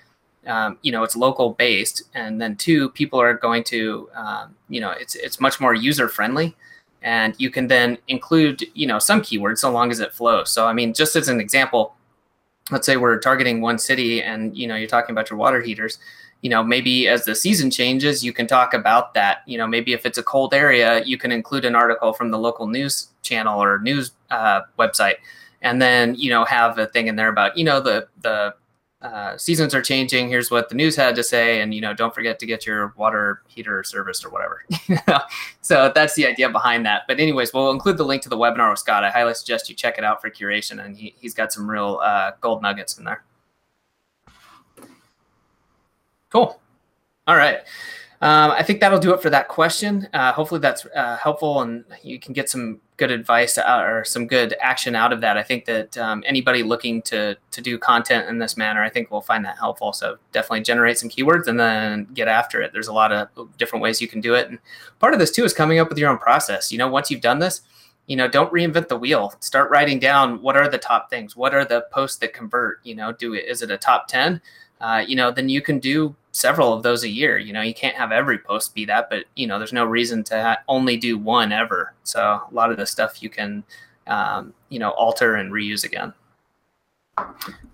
Um, 0.48 0.80
you 0.81 0.92
know 0.92 1.04
it's 1.04 1.16
local 1.16 1.51
based 1.51 2.01
and 2.16 2.42
then 2.42 2.56
two 2.56 2.89
people 2.89 3.22
are 3.22 3.36
going 3.36 3.63
to 3.66 4.10
um, 4.16 4.56
you 4.69 4.81
know 4.81 4.89
it's 4.89 5.13
it's 5.13 5.39
much 5.39 5.60
more 5.60 5.75
user 5.75 6.10
friendly 6.10 6.56
and 7.04 7.36
you 7.38 7.50
can 7.50 7.68
then 7.68 7.98
include 8.07 8.63
you 8.74 8.88
know 8.88 9.00
some 9.00 9.22
keywords 9.22 9.60
so 9.60 9.72
long 9.72 9.92
as 9.92 10.00
it 10.00 10.13
flows 10.13 10.51
so 10.51 10.66
i 10.66 10.74
mean 10.74 10.94
just 10.94 11.16
as 11.16 11.28
an 11.28 11.39
example 11.39 11.95
let's 12.72 12.86
say 12.86 12.98
we're 12.98 13.19
targeting 13.19 13.62
one 13.62 13.78
city 13.78 14.22
and 14.22 14.56
you 14.56 14.68
know 14.68 14.75
you're 14.75 14.88
talking 14.88 15.13
about 15.13 15.30
your 15.30 15.38
water 15.38 15.62
heaters 15.62 16.00
you 16.41 16.49
know 16.49 16.63
maybe 16.63 17.07
as 17.07 17.25
the 17.25 17.35
season 17.35 17.69
changes 17.69 18.23
you 18.23 18.33
can 18.33 18.47
talk 18.47 18.73
about 18.73 19.13
that 19.13 19.39
you 19.45 19.57
know 19.57 19.67
maybe 19.67 19.93
if 19.93 20.05
it's 20.05 20.17
a 20.17 20.23
cold 20.23 20.53
area 20.53 21.03
you 21.05 21.17
can 21.17 21.31
include 21.31 21.65
an 21.65 21.75
article 21.75 22.13
from 22.13 22.31
the 22.31 22.38
local 22.38 22.67
news 22.67 23.07
channel 23.21 23.61
or 23.61 23.79
news 23.79 24.11
uh, 24.31 24.61
website 24.79 25.15
and 25.61 25.81
then 25.81 26.15
you 26.15 26.29
know 26.29 26.43
have 26.45 26.77
a 26.77 26.88
thing 26.88 27.07
in 27.07 27.15
there 27.15 27.29
about 27.29 27.57
you 27.57 27.63
know 27.63 27.79
the 27.79 28.07
the 28.21 28.53
uh, 29.01 29.35
seasons 29.35 29.73
are 29.73 29.81
changing. 29.81 30.29
Here's 30.29 30.51
what 30.51 30.69
the 30.69 30.75
news 30.75 30.95
had 30.95 31.15
to 31.15 31.23
say, 31.23 31.61
and 31.61 31.73
you 31.73 31.81
know, 31.81 31.93
don't 31.93 32.13
forget 32.13 32.38
to 32.39 32.45
get 32.45 32.67
your 32.67 32.94
water 32.97 33.41
heater 33.47 33.83
serviced 33.83 34.23
or 34.23 34.29
whatever. 34.29 34.63
so 35.61 35.91
that's 35.94 36.13
the 36.13 36.27
idea 36.27 36.49
behind 36.49 36.85
that. 36.85 37.03
But 37.07 37.19
anyways, 37.19 37.51
we'll 37.51 37.71
include 37.71 37.97
the 37.97 38.05
link 38.05 38.21
to 38.23 38.29
the 38.29 38.37
webinar 38.37 38.69
with 38.69 38.79
Scott. 38.79 39.03
I 39.03 39.09
highly 39.09 39.33
suggest 39.33 39.69
you 39.69 39.75
check 39.75 39.97
it 39.97 40.03
out 40.03 40.21
for 40.21 40.29
curation, 40.29 40.83
and 40.85 40.95
he, 40.95 41.15
he's 41.19 41.33
got 41.33 41.51
some 41.51 41.67
real 41.69 41.99
uh, 42.03 42.31
gold 42.41 42.61
nuggets 42.61 42.97
in 42.97 43.03
there. 43.03 43.23
Cool. 46.31 46.60
All 47.28 47.36
right. 47.36 47.60
Um, 48.22 48.51
I 48.51 48.62
think 48.62 48.81
that'll 48.81 49.00
do 49.00 49.13
it 49.16 49.22
for 49.22 49.31
that 49.31 49.48
question. 49.48 50.07
Uh, 50.13 50.31
hopefully 50.31 50.60
that's 50.60 50.86
uh, 50.95 51.18
helpful 51.18 51.62
and 51.62 51.83
you 52.04 52.19
can 52.19 52.33
get 52.33 52.50
some 52.50 52.80
good 52.98 53.10
advice 53.10 53.57
or 53.57 54.04
some 54.06 54.28
good 54.28 54.56
action 54.62 54.95
out 54.95 55.12
of 55.12 55.22
that. 55.22 55.38
I 55.38 55.44
think 55.44 55.66
that 55.66 55.98
um, 55.98 56.24
anybody 56.28 56.62
looking 56.62 57.01
to 57.04 57.36
to 57.50 57.62
do 57.62 57.80
content 57.80 58.30
in 58.30 58.38
this 58.38 58.56
manner, 58.56 58.83
I 58.83 58.89
think 58.89 59.10
will 59.10 59.22
find 59.22 59.44
that 59.45 59.57
helpful. 59.57 59.92
So 59.92 60.18
definitely 60.33 60.62
generate 60.62 61.00
some 61.00 61.10
keywords 61.10 61.48
and 61.48 61.60
then 61.60 62.06
get 62.13 62.28
after 62.28 62.62
it. 62.62 62.72
There's 62.74 62.89
a 62.89 62.94
lot 62.94 63.12
of 63.12 63.57
different 63.57 63.81
ways 63.81 64.00
you 64.00 64.07
can 64.07 64.22
do 64.22 64.36
it. 64.36 64.50
And 64.50 64.60
part 65.00 65.13
of 65.13 65.19
this 65.19 65.31
too 65.31 65.44
is 65.44 65.54
coming 65.54 65.80
up 65.80 65.89
with 65.89 65.98
your 65.98 66.12
own 66.12 66.19
process. 66.19 66.72
You 66.72 66.78
know, 66.78 66.88
once 66.88 67.10
you've 67.10 67.22
done 67.22 67.39
this, 67.39 67.62
you 68.06 68.16
know, 68.16 68.28
don't 68.28 68.54
reinvent 68.54 68.88
the 68.88 69.00
wheel. 69.00 69.33
Start 69.39 69.72
writing 69.72 69.98
down 69.98 70.44
what 70.44 70.56
are 70.56 70.69
the 70.69 70.78
top 70.78 71.10
things. 71.10 71.36
What 71.36 71.56
are 71.56 71.66
the 71.66 71.88
posts 71.92 72.18
that 72.19 72.33
convert? 72.33 72.86
You 72.86 72.94
know, 72.94 73.12
do 73.13 73.33
it. 73.33 73.45
Is 73.45 73.63
it 73.63 73.72
a 73.72 73.78
top 73.80 74.07
ten? 74.07 74.42
Uh, 74.81 75.04
you 75.07 75.16
know, 75.16 75.31
then 75.31 75.48
you 75.48 75.62
can 75.62 75.80
do 75.80 76.16
several 76.31 76.74
of 76.74 76.83
those 76.83 77.04
a 77.04 77.10
year. 77.10 77.38
You 77.38 77.54
know, 77.54 77.62
you 77.62 77.74
can't 77.74 77.95
have 77.95 78.12
every 78.12 78.39
post 78.39 78.74
be 78.74 78.83
that, 78.86 79.10
but 79.10 79.25
you 79.36 79.48
know, 79.48 79.57
there's 79.57 79.74
no 79.74 79.86
reason 79.86 80.24
to 80.25 80.42
ha- 80.42 80.63
only 80.68 80.98
do 80.98 81.18
one 81.18 81.51
ever. 81.51 81.94
So 82.04 82.22
a 82.22 82.48
lot 82.51 82.72
of 82.72 82.78
the 82.78 82.86
stuff 82.86 83.22
you 83.22 83.30
can, 83.30 83.63
um, 84.07 84.54
you 84.69 84.80
know, 84.80 84.90
alter 84.92 85.35
and 85.35 85.52
reuse 85.52 85.83
again. 85.83 86.14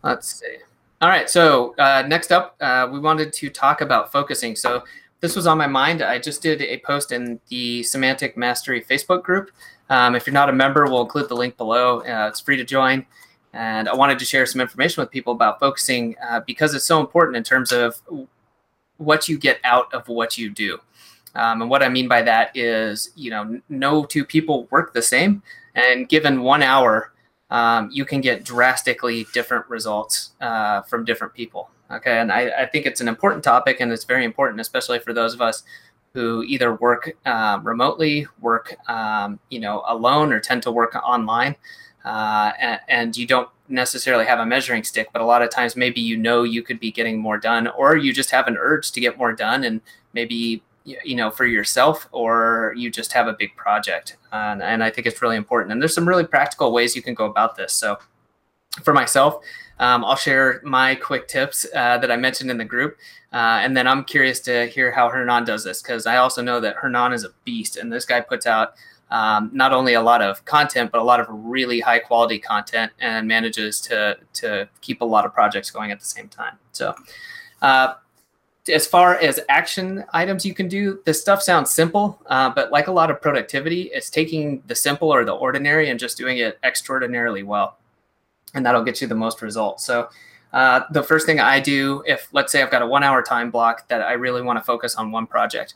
Let's 0.04 0.40
see. 0.40 0.58
All 1.02 1.10
right. 1.10 1.30
So 1.30 1.76
uh, 1.78 2.04
next 2.08 2.32
up, 2.32 2.56
uh, 2.60 2.90
we 2.92 3.00
wanted 3.00 3.32
to 3.34 3.50
talk 3.50 3.82
about 3.82 4.12
focusing. 4.12 4.56
So 4.56 4.84
this 5.22 5.36
was 5.36 5.48
on 5.48 5.58
my 5.58 5.68
mind. 5.68 6.02
I 6.02 6.20
just 6.20 6.42
did 6.42 6.62
a 6.62 6.80
post 6.80 7.12
in 7.12 7.40
the 7.50 7.84
Semantic 7.84 8.36
Mastery 8.36 8.84
Facebook 8.84 9.24
group. 9.24 9.52
Um, 9.90 10.16
if 10.16 10.28
you're 10.28 10.34
not 10.34 10.50
a 10.50 10.54
member, 10.54 10.86
we'll 10.86 11.02
include 11.02 11.30
the 11.30 11.36
link 11.36 11.56
below. 11.56 12.02
Uh, 12.02 12.28
it's 12.28 12.40
free 12.40 12.58
to 12.58 12.64
join. 12.64 13.06
And 13.54 13.90
I 13.90 13.96
wanted 13.96 14.20
to 14.20 14.26
share 14.26 14.46
some 14.46 14.62
information 14.62 15.02
with 15.02 15.10
people 15.10 15.34
about 15.34 15.60
focusing 15.60 16.16
uh, 16.28 16.42
because 16.46 16.74
it's 16.74 16.86
so 16.86 17.00
important 17.00 17.38
in 17.38 17.44
terms 17.44 17.72
of 17.72 18.02
what 18.98 19.28
you 19.30 19.38
get 19.38 19.60
out 19.64 19.94
of 19.94 20.08
what 20.08 20.38
you 20.38 20.50
do. 20.50 20.80
Um, 21.36 21.62
and 21.62 21.70
what 21.70 21.84
I 21.84 21.90
mean 21.90 22.08
by 22.08 22.24
that 22.24 22.56
is, 22.56 23.12
you 23.16 23.30
know, 23.30 23.62
no 23.70 24.06
two 24.06 24.26
people 24.26 24.68
work 24.72 24.94
the 24.94 25.02
same. 25.02 25.44
And 25.76 26.10
given 26.10 26.42
one 26.42 26.64
hour, 26.64 27.14
um, 27.50 27.90
you 27.92 28.06
can 28.06 28.22
get 28.22 28.44
drastically 28.44 29.26
different 29.34 29.68
results 29.70 30.32
uh, 30.42 30.82
from 30.82 31.06
different 31.06 31.34
people. 31.34 31.70
Okay. 31.90 32.20
And 32.20 32.32
I, 32.32 32.50
I, 32.50 32.66
think 32.66 32.86
it's 32.86 33.00
an 33.00 33.08
important 33.08 33.44
topic 33.44 33.80
and 33.80 33.94
it's 33.94 34.04
very 34.04 34.26
important, 34.26 34.60
especially 34.60 35.00
for 35.00 35.14
those 35.14 35.34
of 35.34 35.42
us 35.42 35.64
who 36.18 36.42
either 36.48 36.74
work 36.74 37.16
uh, 37.28 37.60
remotely, 37.62 38.26
work, 38.42 38.76
um, 38.90 39.40
you 39.52 39.60
know, 39.60 39.84
alone 39.86 40.34
or 40.34 40.40
tend 40.40 40.64
to 40.64 40.72
work 40.72 40.96
online. 40.96 41.56
Uh, 42.04 42.54
and, 42.60 42.80
and, 42.88 43.18
you 43.18 43.28
don't 43.28 43.50
necessarily 43.68 44.26
have 44.26 44.40
a 44.40 44.46
measuring 44.46 44.84
stick, 44.84 45.10
but 45.14 45.22
a 45.22 45.26
lot 45.26 45.44
of 45.44 45.52
times 45.52 45.76
maybe 45.76 46.02
you 46.02 46.18
know 46.18 46.42
you 46.42 46.64
could 46.64 46.80
be 46.80 46.92
getting 46.92 47.20
more 47.20 47.38
done, 47.38 47.68
or 47.68 47.96
you 47.96 48.12
just 48.12 48.32
have 48.32 48.48
an 48.48 48.58
urge 48.58 48.92
to 48.94 49.00
get 49.00 49.16
more 49.16 49.32
done, 49.32 49.64
and 49.64 49.80
maybe 50.14 50.64
you 50.86 51.16
know 51.16 51.30
for 51.30 51.46
yourself, 51.46 52.08
or 52.12 52.74
you 52.76 52.90
just 52.90 53.14
have 53.14 53.28
a 53.28 53.34
big 53.34 53.56
project. 53.56 54.18
And, 54.32 54.64
and 54.64 54.84
I 54.84 54.90
think 54.90 55.06
it's 55.06 55.22
really 55.22 55.36
important. 55.36 55.72
And 55.72 55.80
there's 55.80 55.94
some 55.94 56.08
really 56.08 56.26
practical 56.26 56.72
ways 56.72 56.96
you 56.96 57.04
can 57.04 57.14
go 57.14 57.26
about 57.26 57.58
this. 57.58 57.74
So 57.74 58.00
for 58.84 58.94
myself, 58.94 59.44
um, 59.80 60.04
I'll 60.04 60.16
share 60.16 60.62
my 60.64 60.96
quick 60.96 61.28
tips 61.28 61.66
uh, 61.76 61.98
that 61.98 62.12
I 62.12 62.18
mentioned 62.18 62.50
in 62.50 62.58
the 62.58 62.66
group. 62.66 62.98
Uh, 63.34 63.60
and 63.62 63.76
then 63.76 63.88
I'm 63.88 64.04
curious 64.04 64.40
to 64.42 64.68
hear 64.68 64.92
how 64.92 65.10
Hernan 65.10 65.46
does 65.46 65.64
this 65.64 65.82
because 65.82 66.06
I 66.06 66.18
also 66.18 66.42
know 66.42 66.60
that 66.60 66.78
Hernan 66.78 67.14
is 67.14 67.24
a 67.24 67.30
beast 67.44 67.78
and 67.78 67.92
this 67.92 68.06
guy 68.06 68.22
puts 68.22 68.46
out 68.46 68.74
um, 69.10 69.50
not 69.54 69.74
only 69.74 69.94
a 69.94 70.02
lot 70.02 70.22
of 70.22 70.44
content, 70.46 70.92
but 70.92 71.00
a 71.00 71.04
lot 71.04 71.20
of 71.20 71.28
really 71.30 71.80
high 71.80 72.00
quality 72.00 72.40
content 72.40 72.92
and 73.00 73.28
manages 73.28 73.80
to, 73.82 74.18
to 74.34 74.68
keep 74.82 75.02
a 75.02 75.06
lot 75.06 75.26
of 75.26 75.34
projects 75.34 75.72
going 75.72 75.92
at 75.92 76.00
the 76.00 76.06
same 76.06 76.28
time. 76.28 76.58
So, 76.72 76.94
uh, 77.62 77.96
as 78.70 78.86
far 78.86 79.16
as 79.16 79.40
action 79.48 80.04
items 80.12 80.46
you 80.46 80.54
can 80.54 80.68
do, 80.68 81.00
this 81.06 81.22
stuff 81.22 81.42
sounds 81.42 81.72
simple, 81.72 82.22
uh, 82.26 82.50
but 82.50 82.70
like 82.70 82.88
a 82.88 82.92
lot 82.92 83.10
of 83.10 83.22
productivity, 83.22 83.84
it's 83.94 84.10
taking 84.10 84.62
the 84.68 84.76
simple 84.76 85.10
or 85.14 85.24
the 85.24 85.32
ordinary 85.32 85.90
and 85.90 85.98
just 85.98 86.18
doing 86.18 86.40
it 86.40 86.60
extraordinarily 86.64 87.44
well. 87.44 87.78
And 88.54 88.66
that'll 88.66 88.84
get 88.84 89.02
you 89.02 89.08
the 89.08 89.16
most 89.16 89.42
results. 89.42 89.86
So, 89.86 90.10
uh, 90.54 90.82
the 90.92 91.04
first 91.04 91.26
thing 91.26 91.40
I 91.40 91.60
do, 91.60 92.04
if 92.06 92.30
let's 92.32 92.52
say 92.52 92.62
I've 92.62 92.72
got 92.72 92.82
a 92.82 92.88
one 92.88 93.04
hour 93.04 93.22
time 93.22 93.52
block 93.52 93.88
that 93.90 94.02
I 94.02 94.14
really 94.14 94.42
want 94.42 94.58
to 94.58 94.64
focus 94.64 94.96
on 94.96 95.12
one 95.12 95.28
project, 95.28 95.76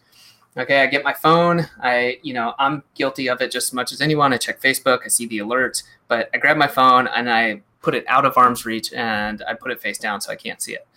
okay, 0.58 0.82
I 0.82 0.88
get 0.88 1.04
my 1.04 1.14
phone. 1.14 1.68
I, 1.82 2.20
you 2.24 2.34
know, 2.34 2.54
I'm 2.58 2.84
guilty 2.96 3.28
of 3.28 3.42
it 3.42 3.52
just 3.52 3.70
as 3.70 3.74
much 3.74 3.92
as 3.92 4.02
anyone. 4.02 4.34
I 4.34 4.38
check 4.38 4.62
Facebook, 4.62 5.00
I 5.06 5.10
see 5.10 5.28
the 5.28 5.40
alerts, 5.40 5.84
but 6.08 6.30
I 6.34 6.38
grab 6.38 6.58
my 6.58 6.68
phone 6.68 7.08
and 7.08 7.30
I 7.30 7.62
put 7.82 7.96
it 7.96 8.06
out 8.08 8.26
of 8.26 8.38
arm's 8.38 8.66
reach 8.66 8.94
and 8.94 9.44
I 9.48 9.54
put 9.54 9.72
it 9.72 9.82
face 9.82 9.98
down 9.98 10.22
so 10.22 10.32
I 10.32 10.36
can't 10.36 10.62
see 10.62 10.74
it. 10.74 10.88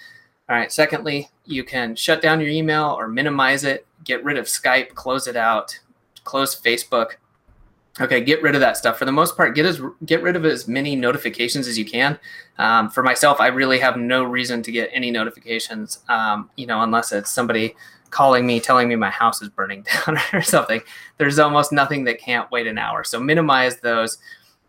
All 0.49 0.57
right. 0.57 0.71
Secondly, 0.71 1.31
you 1.47 1.65
can 1.65 1.97
shut 1.97 2.21
down 2.21 2.41
your 2.41 2.51
email 2.51 2.95
or 2.99 3.09
minimize 3.09 3.65
it, 3.65 3.87
get 4.05 4.23
rid 4.23 4.37
of 4.37 4.45
Skype, 4.45 4.95
close 4.95 5.27
it 5.27 5.37
out, 5.37 5.79
close 6.25 6.59
Facebook. 6.59 7.13
Okay, 8.01 8.21
get 8.21 8.43
rid 8.43 8.57
of 8.57 8.61
that 8.61 8.77
stuff. 8.77 8.99
For 8.99 9.05
the 9.05 9.13
most 9.13 9.37
part, 9.37 9.55
get 9.55 9.67
as 9.67 9.81
get 10.05 10.21
rid 10.23 10.35
of 10.35 10.45
as 10.45 10.67
many 10.67 10.97
notifications 10.97 11.69
as 11.69 11.79
you 11.79 11.85
can. 11.85 12.19
Um, 12.59 12.91
for 12.91 13.05
myself, 13.05 13.41
I 13.41 13.49
really 13.49 13.79
have 13.79 13.97
no 13.97 14.25
reason 14.25 14.63
to 14.63 14.73
get 14.73 14.91
any 14.93 15.13
notifications. 15.13 16.01
Um, 16.09 16.51
you 16.57 16.67
know, 16.67 16.83
unless 16.83 17.13
it's 17.13 17.31
somebody 17.31 17.77
calling 18.11 18.47
me, 18.47 18.61
telling 18.61 18.89
me 18.89 18.97
my 18.97 19.11
house 19.11 19.43
is 19.43 19.49
burning 19.49 19.85
down 20.07 20.19
or 20.33 20.43
something. 20.43 20.81
There's 21.19 21.39
almost 21.39 21.73
nothing 21.73 22.05
that 22.05 22.21
can't 22.21 22.51
wait 22.51 22.67
an 22.67 22.79
hour. 22.79 23.05
So 23.05 23.21
minimize 23.21 23.77
those 23.81 24.19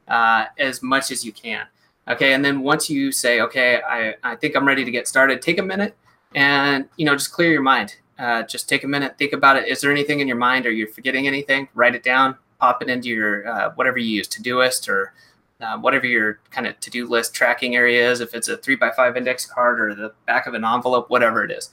uh, 0.07 0.45
as 0.59 0.83
much 0.83 1.11
as 1.11 1.25
you 1.25 1.31
can. 1.31 1.65
Okay, 2.07 2.33
and 2.33 2.45
then 2.45 2.61
once 2.61 2.89
you 2.89 3.11
say, 3.11 3.41
okay, 3.41 3.81
I, 3.81 4.13
I 4.23 4.35
think 4.35 4.55
I'm 4.55 4.67
ready 4.67 4.85
to 4.85 4.91
get 4.91 5.07
started, 5.07 5.41
take 5.41 5.57
a 5.57 5.63
minute 5.63 5.95
and 6.35 6.87
you 6.97 7.05
know 7.05 7.15
just 7.15 7.31
clear 7.31 7.51
your 7.51 7.63
mind. 7.63 7.95
Uh, 8.19 8.43
just 8.43 8.69
take 8.69 8.83
a 8.83 8.87
minute, 8.87 9.17
think 9.17 9.33
about 9.33 9.57
it. 9.57 9.67
Is 9.67 9.81
there 9.81 9.91
anything 9.91 10.19
in 10.19 10.27
your 10.27 10.37
mind? 10.37 10.65
Are 10.65 10.71
you 10.71 10.87
forgetting 10.87 11.27
anything? 11.27 11.67
Write 11.73 11.95
it 11.95 12.03
down, 12.03 12.37
pop 12.59 12.81
it 12.81 12.89
into 12.89 13.09
your 13.09 13.47
uh, 13.47 13.71
whatever 13.75 13.97
you 13.97 14.17
use, 14.17 14.27
Todoist 14.27 14.87
or 14.89 15.13
uh, 15.61 15.77
whatever 15.77 16.05
your 16.05 16.39
kind 16.51 16.67
of 16.67 16.79
to-do 16.79 17.07
list 17.07 17.33
tracking 17.33 17.75
area 17.75 18.09
is. 18.09 18.21
If 18.21 18.33
it's 18.33 18.47
a 18.47 18.57
three 18.57 18.75
by 18.75 18.91
five 18.91 19.17
index 19.17 19.45
card 19.45 19.79
or 19.79 19.95
the 19.95 20.13
back 20.25 20.47
of 20.47 20.53
an 20.53 20.65
envelope, 20.65 21.09
whatever 21.09 21.43
it 21.43 21.51
is, 21.51 21.71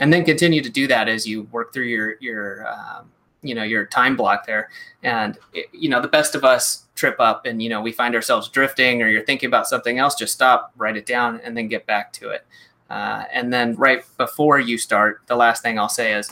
and 0.00 0.12
then 0.12 0.24
continue 0.24 0.62
to 0.62 0.70
do 0.70 0.86
that 0.86 1.08
as 1.08 1.26
you 1.26 1.44
work 1.44 1.72
through 1.72 1.84
your 1.84 2.16
your 2.20 2.66
um, 2.68 3.10
you 3.42 3.54
know 3.54 3.62
your 3.64 3.84
time 3.84 4.16
block 4.16 4.46
there 4.46 4.70
and 5.02 5.38
it, 5.52 5.66
you 5.72 5.88
know 5.88 6.00
the 6.00 6.08
best 6.08 6.34
of 6.34 6.44
us 6.44 6.84
trip 6.94 7.16
up 7.18 7.44
and 7.44 7.62
you 7.62 7.68
know 7.68 7.80
we 7.80 7.92
find 7.92 8.14
ourselves 8.14 8.48
drifting 8.48 9.02
or 9.02 9.08
you're 9.08 9.24
thinking 9.24 9.48
about 9.48 9.66
something 9.66 9.98
else 9.98 10.14
just 10.14 10.32
stop 10.32 10.72
write 10.76 10.96
it 10.96 11.06
down 11.06 11.40
and 11.42 11.56
then 11.56 11.66
get 11.68 11.84
back 11.86 12.12
to 12.12 12.30
it 12.30 12.46
uh, 12.90 13.24
and 13.32 13.52
then 13.52 13.74
right 13.74 14.04
before 14.16 14.60
you 14.60 14.78
start 14.78 15.20
the 15.26 15.36
last 15.36 15.62
thing 15.62 15.78
i'll 15.78 15.88
say 15.88 16.14
is 16.14 16.30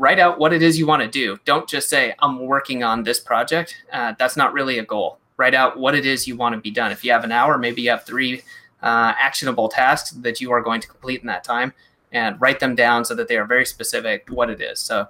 write 0.00 0.18
out 0.18 0.38
what 0.38 0.52
it 0.52 0.62
is 0.62 0.78
you 0.78 0.86
want 0.86 1.02
to 1.02 1.08
do. 1.08 1.38
Don't 1.44 1.68
just 1.68 1.88
say 1.88 2.14
i'm 2.20 2.40
working 2.40 2.82
on 2.82 3.02
this 3.02 3.20
project. 3.20 3.76
Uh, 3.92 4.14
that's 4.18 4.36
not 4.36 4.52
really 4.52 4.78
a 4.78 4.84
goal. 4.84 5.18
Write 5.36 5.54
out 5.54 5.78
what 5.78 5.94
it 5.94 6.06
is 6.06 6.26
you 6.26 6.36
want 6.36 6.54
to 6.54 6.60
be 6.60 6.70
done. 6.70 6.90
If 6.90 7.04
you 7.04 7.12
have 7.12 7.22
an 7.22 7.32
hour 7.32 7.58
maybe 7.58 7.82
you 7.82 7.90
have 7.90 8.04
three 8.04 8.42
uh, 8.82 9.12
actionable 9.18 9.68
tasks 9.68 10.10
that 10.12 10.40
you 10.40 10.50
are 10.52 10.62
going 10.62 10.80
to 10.80 10.88
complete 10.88 11.20
in 11.20 11.26
that 11.26 11.44
time 11.44 11.74
and 12.12 12.40
write 12.40 12.60
them 12.60 12.74
down 12.74 13.04
so 13.04 13.14
that 13.14 13.28
they 13.28 13.36
are 13.36 13.44
very 13.44 13.66
specific 13.66 14.26
what 14.30 14.48
it 14.48 14.60
is. 14.60 14.80
So 14.80 15.06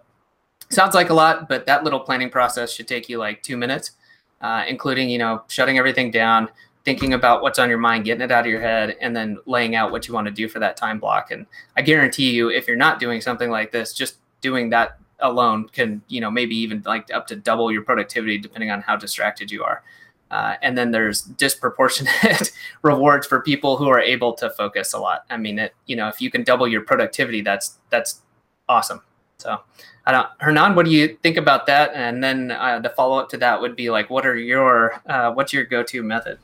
sounds 0.70 0.94
like 0.94 1.10
a 1.10 1.14
lot, 1.14 1.48
but 1.48 1.66
that 1.66 1.84
little 1.84 2.00
planning 2.00 2.28
process 2.28 2.72
should 2.72 2.88
take 2.88 3.08
you 3.08 3.18
like 3.18 3.42
two 3.42 3.56
minutes, 3.56 3.92
uh, 4.40 4.64
including 4.66 5.08
you 5.08 5.18
know 5.18 5.42
shutting 5.46 5.78
everything 5.78 6.10
down, 6.10 6.48
thinking 6.84 7.14
about 7.14 7.42
what's 7.42 7.60
on 7.60 7.68
your 7.68 7.78
mind, 7.78 8.04
getting 8.04 8.22
it 8.22 8.32
out 8.32 8.44
of 8.44 8.50
your 8.50 8.60
head, 8.60 8.96
and 9.00 9.14
then 9.14 9.38
laying 9.46 9.76
out 9.76 9.92
what 9.92 10.08
you 10.08 10.14
want 10.14 10.26
to 10.26 10.32
do 10.32 10.48
for 10.48 10.58
that 10.58 10.76
time 10.76 10.98
block. 10.98 11.30
And 11.30 11.46
I 11.76 11.82
guarantee 11.82 12.32
you, 12.32 12.50
if 12.50 12.66
you're 12.66 12.76
not 12.76 12.98
doing 12.98 13.20
something 13.20 13.50
like 13.50 13.70
this, 13.70 13.92
just 13.92 14.16
doing 14.40 14.70
that 14.70 14.98
alone 15.22 15.68
can 15.68 16.00
you 16.08 16.20
know 16.20 16.30
maybe 16.30 16.56
even 16.56 16.82
like 16.86 17.12
up 17.12 17.26
to 17.26 17.36
double 17.36 17.70
your 17.70 17.82
productivity 17.82 18.38
depending 18.38 18.70
on 18.70 18.80
how 18.80 18.96
distracted 18.96 19.50
you 19.50 19.62
are. 19.62 19.82
Uh, 20.30 20.54
and 20.62 20.78
then 20.78 20.92
there's 20.92 21.22
disproportionate 21.22 22.52
rewards 22.82 23.26
for 23.26 23.40
people 23.40 23.76
who 23.76 23.88
are 23.88 23.98
able 23.98 24.32
to 24.32 24.48
focus 24.50 24.92
a 24.92 24.98
lot. 24.98 25.24
I 25.28 25.36
mean, 25.36 25.58
it 25.58 25.74
you 25.86 25.96
know 25.96 26.08
if 26.08 26.20
you 26.20 26.30
can 26.30 26.44
double 26.44 26.68
your 26.68 26.82
productivity, 26.82 27.40
that's 27.40 27.78
that's 27.90 28.22
awesome. 28.68 29.02
So 29.38 29.60
I 30.06 30.12
don't, 30.12 30.28
Hernan, 30.38 30.74
what 30.74 30.86
do 30.86 30.92
you 30.92 31.16
think 31.22 31.36
about 31.36 31.66
that? 31.66 31.92
And 31.94 32.22
then 32.22 32.50
uh, 32.50 32.78
the 32.80 32.90
follow 32.90 33.18
up 33.18 33.28
to 33.30 33.36
that 33.38 33.60
would 33.60 33.76
be 33.76 33.90
like, 33.90 34.10
what 34.10 34.26
are 34.26 34.36
your, 34.36 35.00
uh, 35.06 35.32
what's 35.32 35.52
your 35.52 35.64
go 35.64 35.82
to 35.82 36.02
method? 36.02 36.38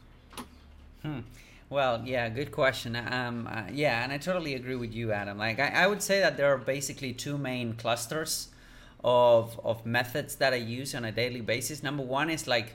Hmm. 1.02 1.20
Well, 1.68 2.02
yeah, 2.04 2.28
good 2.28 2.52
question. 2.52 2.94
Um, 2.94 3.48
uh, 3.50 3.64
yeah, 3.72 4.04
and 4.04 4.12
I 4.12 4.18
totally 4.18 4.54
agree 4.54 4.76
with 4.76 4.94
you, 4.94 5.10
Adam. 5.10 5.36
Like, 5.36 5.58
I, 5.58 5.68
I 5.68 5.86
would 5.88 6.00
say 6.00 6.20
that 6.20 6.36
there 6.36 6.52
are 6.52 6.58
basically 6.58 7.12
two 7.12 7.36
main 7.36 7.74
clusters 7.74 8.48
of 9.02 9.60
of 9.64 9.84
methods 9.84 10.36
that 10.36 10.52
I 10.52 10.56
use 10.56 10.94
on 10.94 11.04
a 11.04 11.12
daily 11.12 11.40
basis. 11.40 11.82
Number 11.82 12.02
one 12.02 12.30
is 12.30 12.46
like, 12.46 12.74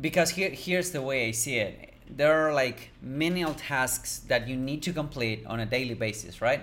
because 0.00 0.30
here 0.30 0.50
here's 0.50 0.90
the 0.90 1.00
way 1.02 1.28
I 1.28 1.30
see 1.32 1.56
it. 1.56 1.94
There 2.08 2.46
are 2.46 2.52
like 2.52 2.90
menial 3.00 3.54
tasks 3.54 4.18
that 4.28 4.46
you 4.46 4.56
need 4.56 4.82
to 4.82 4.92
complete 4.92 5.44
on 5.46 5.60
a 5.60 5.66
daily 5.66 5.94
basis, 5.94 6.42
right? 6.42 6.60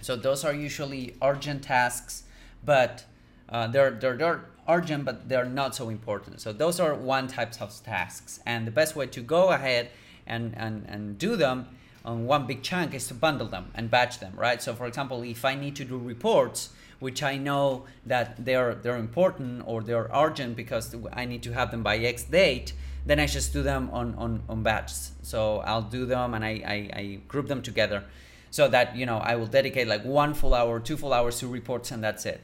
So 0.00 0.16
those 0.16 0.44
are 0.44 0.54
usually 0.54 1.14
urgent 1.22 1.62
tasks, 1.62 2.24
but 2.64 3.04
uh, 3.48 3.66
they're, 3.68 3.90
they're, 3.90 4.16
they're 4.16 4.44
urgent, 4.66 5.04
but 5.04 5.28
they're 5.28 5.44
not 5.44 5.74
so 5.74 5.90
important. 5.90 6.40
So 6.40 6.52
those 6.52 6.80
are 6.80 6.94
one 6.94 7.28
types 7.28 7.60
of 7.60 7.70
tasks. 7.84 8.40
And 8.46 8.66
the 8.66 8.70
best 8.70 8.96
way 8.96 9.06
to 9.06 9.20
go 9.20 9.50
ahead 9.50 9.90
and, 10.26 10.54
and, 10.56 10.86
and 10.88 11.18
do 11.18 11.36
them 11.36 11.68
on 12.04 12.26
one 12.26 12.46
big 12.46 12.62
chunk 12.62 12.94
is 12.94 13.06
to 13.08 13.14
bundle 13.14 13.46
them 13.46 13.70
and 13.74 13.90
batch 13.90 14.18
them, 14.18 14.32
right? 14.36 14.60
So 14.62 14.74
for 14.74 14.86
example, 14.86 15.22
if 15.22 15.44
I 15.44 15.54
need 15.54 15.76
to 15.76 15.84
do 15.84 15.98
reports, 15.98 16.70
which 16.98 17.22
I 17.22 17.36
know 17.36 17.84
that 18.06 18.44
they're 18.44 18.74
they're 18.74 18.96
important 18.96 19.64
or 19.66 19.82
they're 19.82 20.08
urgent 20.14 20.56
because 20.56 20.94
I 21.12 21.24
need 21.24 21.42
to 21.42 21.52
have 21.52 21.70
them 21.70 21.82
by 21.82 21.98
X 21.98 22.24
date, 22.24 22.74
then 23.04 23.18
I 23.18 23.26
just 23.26 23.52
do 23.52 23.62
them 23.62 23.90
on 23.92 24.14
on, 24.14 24.42
on 24.48 24.62
batches. 24.62 25.12
So 25.22 25.58
I'll 25.60 25.82
do 25.82 26.06
them 26.06 26.34
and 26.34 26.44
I, 26.44 26.50
I, 26.64 26.98
I 27.00 27.18
group 27.28 27.48
them 27.48 27.62
together 27.62 28.04
so 28.50 28.68
that 28.68 28.96
you 28.96 29.06
know 29.06 29.18
I 29.18 29.34
will 29.36 29.46
dedicate 29.46 29.88
like 29.88 30.04
one 30.04 30.34
full 30.34 30.54
hour, 30.54 30.78
two 30.78 30.96
full 30.96 31.12
hours 31.12 31.40
to 31.40 31.48
reports, 31.48 31.90
and 31.90 32.02
that's 32.02 32.24
it. 32.26 32.40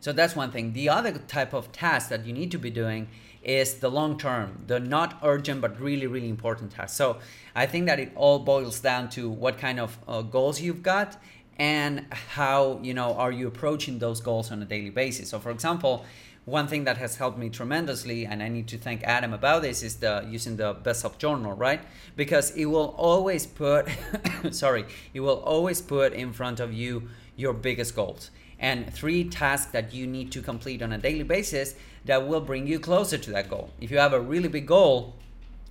So 0.00 0.12
that's 0.12 0.34
one 0.34 0.50
thing. 0.50 0.72
The 0.72 0.88
other 0.88 1.12
type 1.12 1.52
of 1.52 1.72
task 1.72 2.08
that 2.08 2.24
you 2.24 2.32
need 2.32 2.50
to 2.52 2.58
be 2.58 2.70
doing 2.70 3.08
is 3.42 3.74
the 3.74 3.90
long 3.90 4.18
term, 4.18 4.64
the 4.66 4.78
not 4.78 5.18
urgent 5.22 5.60
but 5.60 5.80
really 5.80 6.06
really 6.06 6.28
important 6.28 6.72
task. 6.72 6.96
So 6.96 7.18
I 7.54 7.66
think 7.66 7.86
that 7.86 7.98
it 7.98 8.12
all 8.14 8.38
boils 8.40 8.80
down 8.80 9.08
to 9.10 9.30
what 9.30 9.58
kind 9.58 9.80
of 9.80 9.98
uh, 10.06 10.22
goals 10.22 10.60
you've 10.60 10.82
got 10.82 11.16
and 11.58 12.06
how 12.10 12.80
you 12.82 12.94
know 12.94 13.14
are 13.14 13.32
you 13.32 13.46
approaching 13.46 13.98
those 13.98 14.20
goals 14.20 14.50
on 14.50 14.62
a 14.62 14.64
daily 14.64 14.90
basis. 14.90 15.30
So 15.30 15.38
for 15.38 15.50
example, 15.50 16.04
one 16.44 16.66
thing 16.66 16.84
that 16.84 16.96
has 16.96 17.16
helped 17.16 17.38
me 17.38 17.50
tremendously, 17.50 18.26
and 18.26 18.42
I 18.42 18.48
need 18.48 18.66
to 18.68 18.78
thank 18.78 19.02
Adam 19.04 19.32
about 19.32 19.62
this, 19.62 19.82
is 19.82 19.96
the 19.96 20.26
using 20.28 20.56
the 20.56 20.74
BestSelf 20.74 21.18
Journal, 21.18 21.52
right? 21.52 21.80
Because 22.16 22.50
it 22.52 22.64
will 22.64 22.94
always 22.96 23.46
put, 23.46 23.88
sorry, 24.50 24.86
it 25.14 25.20
will 25.20 25.40
always 25.40 25.80
put 25.80 26.12
in 26.12 26.32
front 26.32 26.58
of 26.58 26.72
you 26.72 27.08
your 27.36 27.52
biggest 27.52 27.94
goals 27.94 28.30
and 28.60 28.92
three 28.92 29.24
tasks 29.24 29.72
that 29.72 29.92
you 29.92 30.06
need 30.06 30.30
to 30.32 30.42
complete 30.42 30.82
on 30.82 30.92
a 30.92 30.98
daily 30.98 31.24
basis 31.24 31.74
that 32.04 32.28
will 32.28 32.40
bring 32.40 32.66
you 32.66 32.78
closer 32.78 33.18
to 33.18 33.30
that 33.30 33.48
goal. 33.48 33.70
If 33.80 33.90
you 33.90 33.98
have 33.98 34.12
a 34.12 34.20
really 34.20 34.48
big 34.48 34.66
goal, 34.66 35.16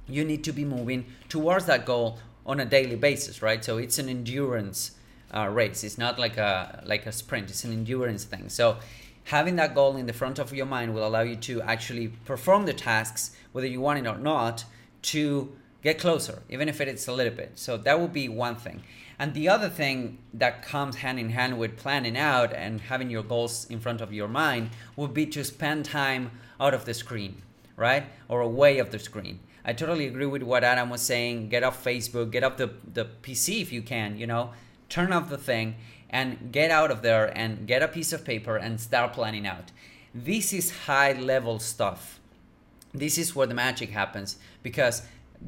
you 0.07 0.25
need 0.25 0.43
to 0.43 0.51
be 0.51 0.65
moving 0.65 1.05
towards 1.29 1.65
that 1.67 1.85
goal 1.85 2.19
on 2.45 2.59
a 2.59 2.65
daily 2.65 2.95
basis, 2.95 3.41
right? 3.41 3.63
So 3.63 3.77
it's 3.77 3.99
an 3.99 4.09
endurance 4.09 4.91
uh, 5.33 5.47
race. 5.47 5.83
It's 5.83 5.97
not 5.97 6.17
like 6.17 6.37
a 6.37 6.83
like 6.85 7.05
a 7.05 7.11
sprint. 7.11 7.49
It's 7.49 7.63
an 7.63 7.71
endurance 7.71 8.23
thing. 8.23 8.49
So 8.49 8.77
having 9.25 9.55
that 9.57 9.75
goal 9.75 9.95
in 9.95 10.07
the 10.07 10.13
front 10.13 10.39
of 10.39 10.51
your 10.51 10.65
mind 10.65 10.93
will 10.93 11.05
allow 11.05 11.21
you 11.21 11.35
to 11.35 11.61
actually 11.61 12.07
perform 12.25 12.65
the 12.65 12.73
tasks, 12.73 13.35
whether 13.51 13.67
you 13.67 13.79
want 13.79 13.99
it 13.99 14.09
or 14.09 14.17
not, 14.17 14.65
to 15.03 15.51
get 15.83 15.99
closer, 15.99 16.41
even 16.49 16.67
if 16.69 16.81
it 16.81 16.87
is 16.87 17.07
a 17.07 17.13
little 17.13 17.33
bit. 17.33 17.53
So 17.55 17.77
that 17.77 17.99
would 17.99 18.13
be 18.13 18.29
one 18.29 18.55
thing. 18.55 18.83
And 19.17 19.33
the 19.33 19.49
other 19.49 19.69
thing 19.69 20.19
that 20.33 20.61
comes 20.61 20.97
hand 20.97 21.19
in 21.19 21.29
hand 21.29 21.59
with 21.59 21.77
planning 21.77 22.17
out 22.17 22.53
and 22.53 22.79
having 22.79 23.09
your 23.09 23.23
goals 23.23 23.65
in 23.69 23.79
front 23.79 23.99
of 23.99 24.13
your 24.13 24.29
mind 24.29 24.69
would 24.95 25.13
be 25.13 25.25
to 25.27 25.43
spend 25.43 25.85
time 25.85 26.31
out 26.59 26.73
of 26.73 26.85
the 26.85 26.93
screen, 26.93 27.41
right? 27.75 28.05
Or 28.29 28.41
away 28.41 28.79
of 28.79 28.91
the 28.91 28.99
screen. 28.99 29.39
I 29.65 29.73
totally 29.73 30.07
agree 30.07 30.25
with 30.25 30.43
what 30.43 30.63
Adam 30.63 30.89
was 30.89 31.01
saying. 31.01 31.49
Get 31.49 31.63
off 31.63 31.83
Facebook, 31.83 32.31
get 32.31 32.43
off 32.43 32.57
the, 32.57 32.71
the 32.93 33.05
PC 33.21 33.61
if 33.61 33.73
you 33.73 33.81
can, 33.81 34.17
you 34.17 34.25
know, 34.25 34.51
turn 34.87 35.11
off 35.11 35.29
the 35.29 35.37
thing 35.37 35.75
and 36.09 36.51
get 36.51 36.71
out 36.71 36.89
of 36.89 37.01
there 37.01 37.25
and 37.37 37.67
get 37.67 37.83
a 37.83 37.87
piece 37.87 38.13
of 38.13 38.25
paper 38.25 38.55
and 38.55 38.79
start 38.79 39.13
planning 39.13 39.45
out. 39.45 39.71
This 40.13 40.53
is 40.53 40.85
high 40.85 41.11
level 41.11 41.59
stuff. 41.59 42.19
This 42.93 43.17
is 43.17 43.35
where 43.35 43.45
the 43.45 43.53
magic 43.53 43.91
happens 43.91 44.37
because 44.63 45.03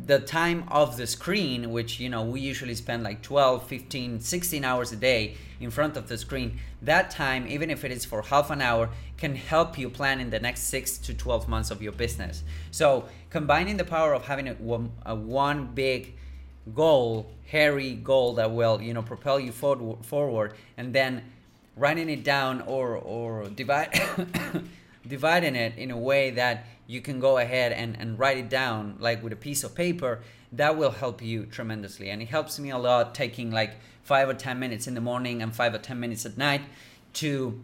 the 0.05 0.19
time 0.19 0.63
of 0.69 0.95
the 0.95 1.05
screen 1.05 1.71
which 1.71 1.99
you 1.99 2.07
know 2.07 2.23
we 2.23 2.39
usually 2.39 2.75
spend 2.75 3.03
like 3.03 3.21
12 3.21 3.67
15 3.67 4.21
16 4.21 4.63
hours 4.63 4.91
a 4.93 4.95
day 4.95 5.35
in 5.59 5.69
front 5.69 5.97
of 5.97 6.07
the 6.07 6.17
screen 6.17 6.57
that 6.81 7.11
time 7.11 7.45
even 7.45 7.69
if 7.69 7.83
it 7.83 7.91
is 7.91 8.05
for 8.05 8.21
half 8.21 8.49
an 8.49 8.61
hour 8.61 8.89
can 9.21 9.35
help 9.35 9.77
you 9.77 9.87
plan 9.87 10.19
in 10.19 10.31
the 10.31 10.39
next 10.39 10.61
6 10.61 10.97
to 10.97 11.13
12 11.13 11.47
months 11.47 11.69
of 11.69 11.79
your 11.79 11.91
business. 11.91 12.41
So 12.71 13.05
combining 13.29 13.77
the 13.77 13.83
power 13.83 14.13
of 14.13 14.25
having 14.25 14.47
a, 14.47 14.55
a 15.05 15.15
one 15.15 15.67
big 15.75 16.15
goal, 16.73 17.29
hairy 17.45 17.93
goal 17.93 18.33
that 18.35 18.51
will 18.51 18.81
you 18.81 18.93
know 18.95 19.03
propel 19.03 19.39
you 19.39 19.51
forward, 19.51 20.03
forward, 20.03 20.53
and 20.75 20.91
then 20.91 21.23
writing 21.77 22.09
it 22.09 22.23
down 22.23 22.61
or 22.61 22.95
or 22.95 23.47
divide 23.49 24.01
dividing 25.07 25.55
it 25.55 25.77
in 25.77 25.91
a 25.91 25.97
way 25.97 26.31
that 26.31 26.65
you 26.87 27.01
can 27.01 27.19
go 27.19 27.37
ahead 27.37 27.71
and, 27.71 27.97
and 27.99 28.19
write 28.19 28.37
it 28.37 28.49
down 28.49 28.95
like 28.99 29.23
with 29.23 29.33
a 29.33 29.37
piece 29.37 29.63
of 29.63 29.73
paper 29.73 30.19
that 30.51 30.77
will 30.77 30.91
help 30.91 31.21
you 31.21 31.45
tremendously. 31.45 32.09
And 32.09 32.21
it 32.21 32.27
helps 32.29 32.59
me 32.59 32.69
a 32.69 32.77
lot 32.77 33.15
taking 33.15 33.51
like 33.51 33.75
five 34.03 34.27
or 34.27 34.33
ten 34.33 34.59
minutes 34.59 34.87
in 34.87 34.93
the 34.93 35.01
morning 35.01 35.41
and 35.41 35.55
five 35.55 35.73
or 35.73 35.77
ten 35.77 35.99
minutes 35.99 36.25
at 36.25 36.37
night 36.37 36.61
to 37.13 37.61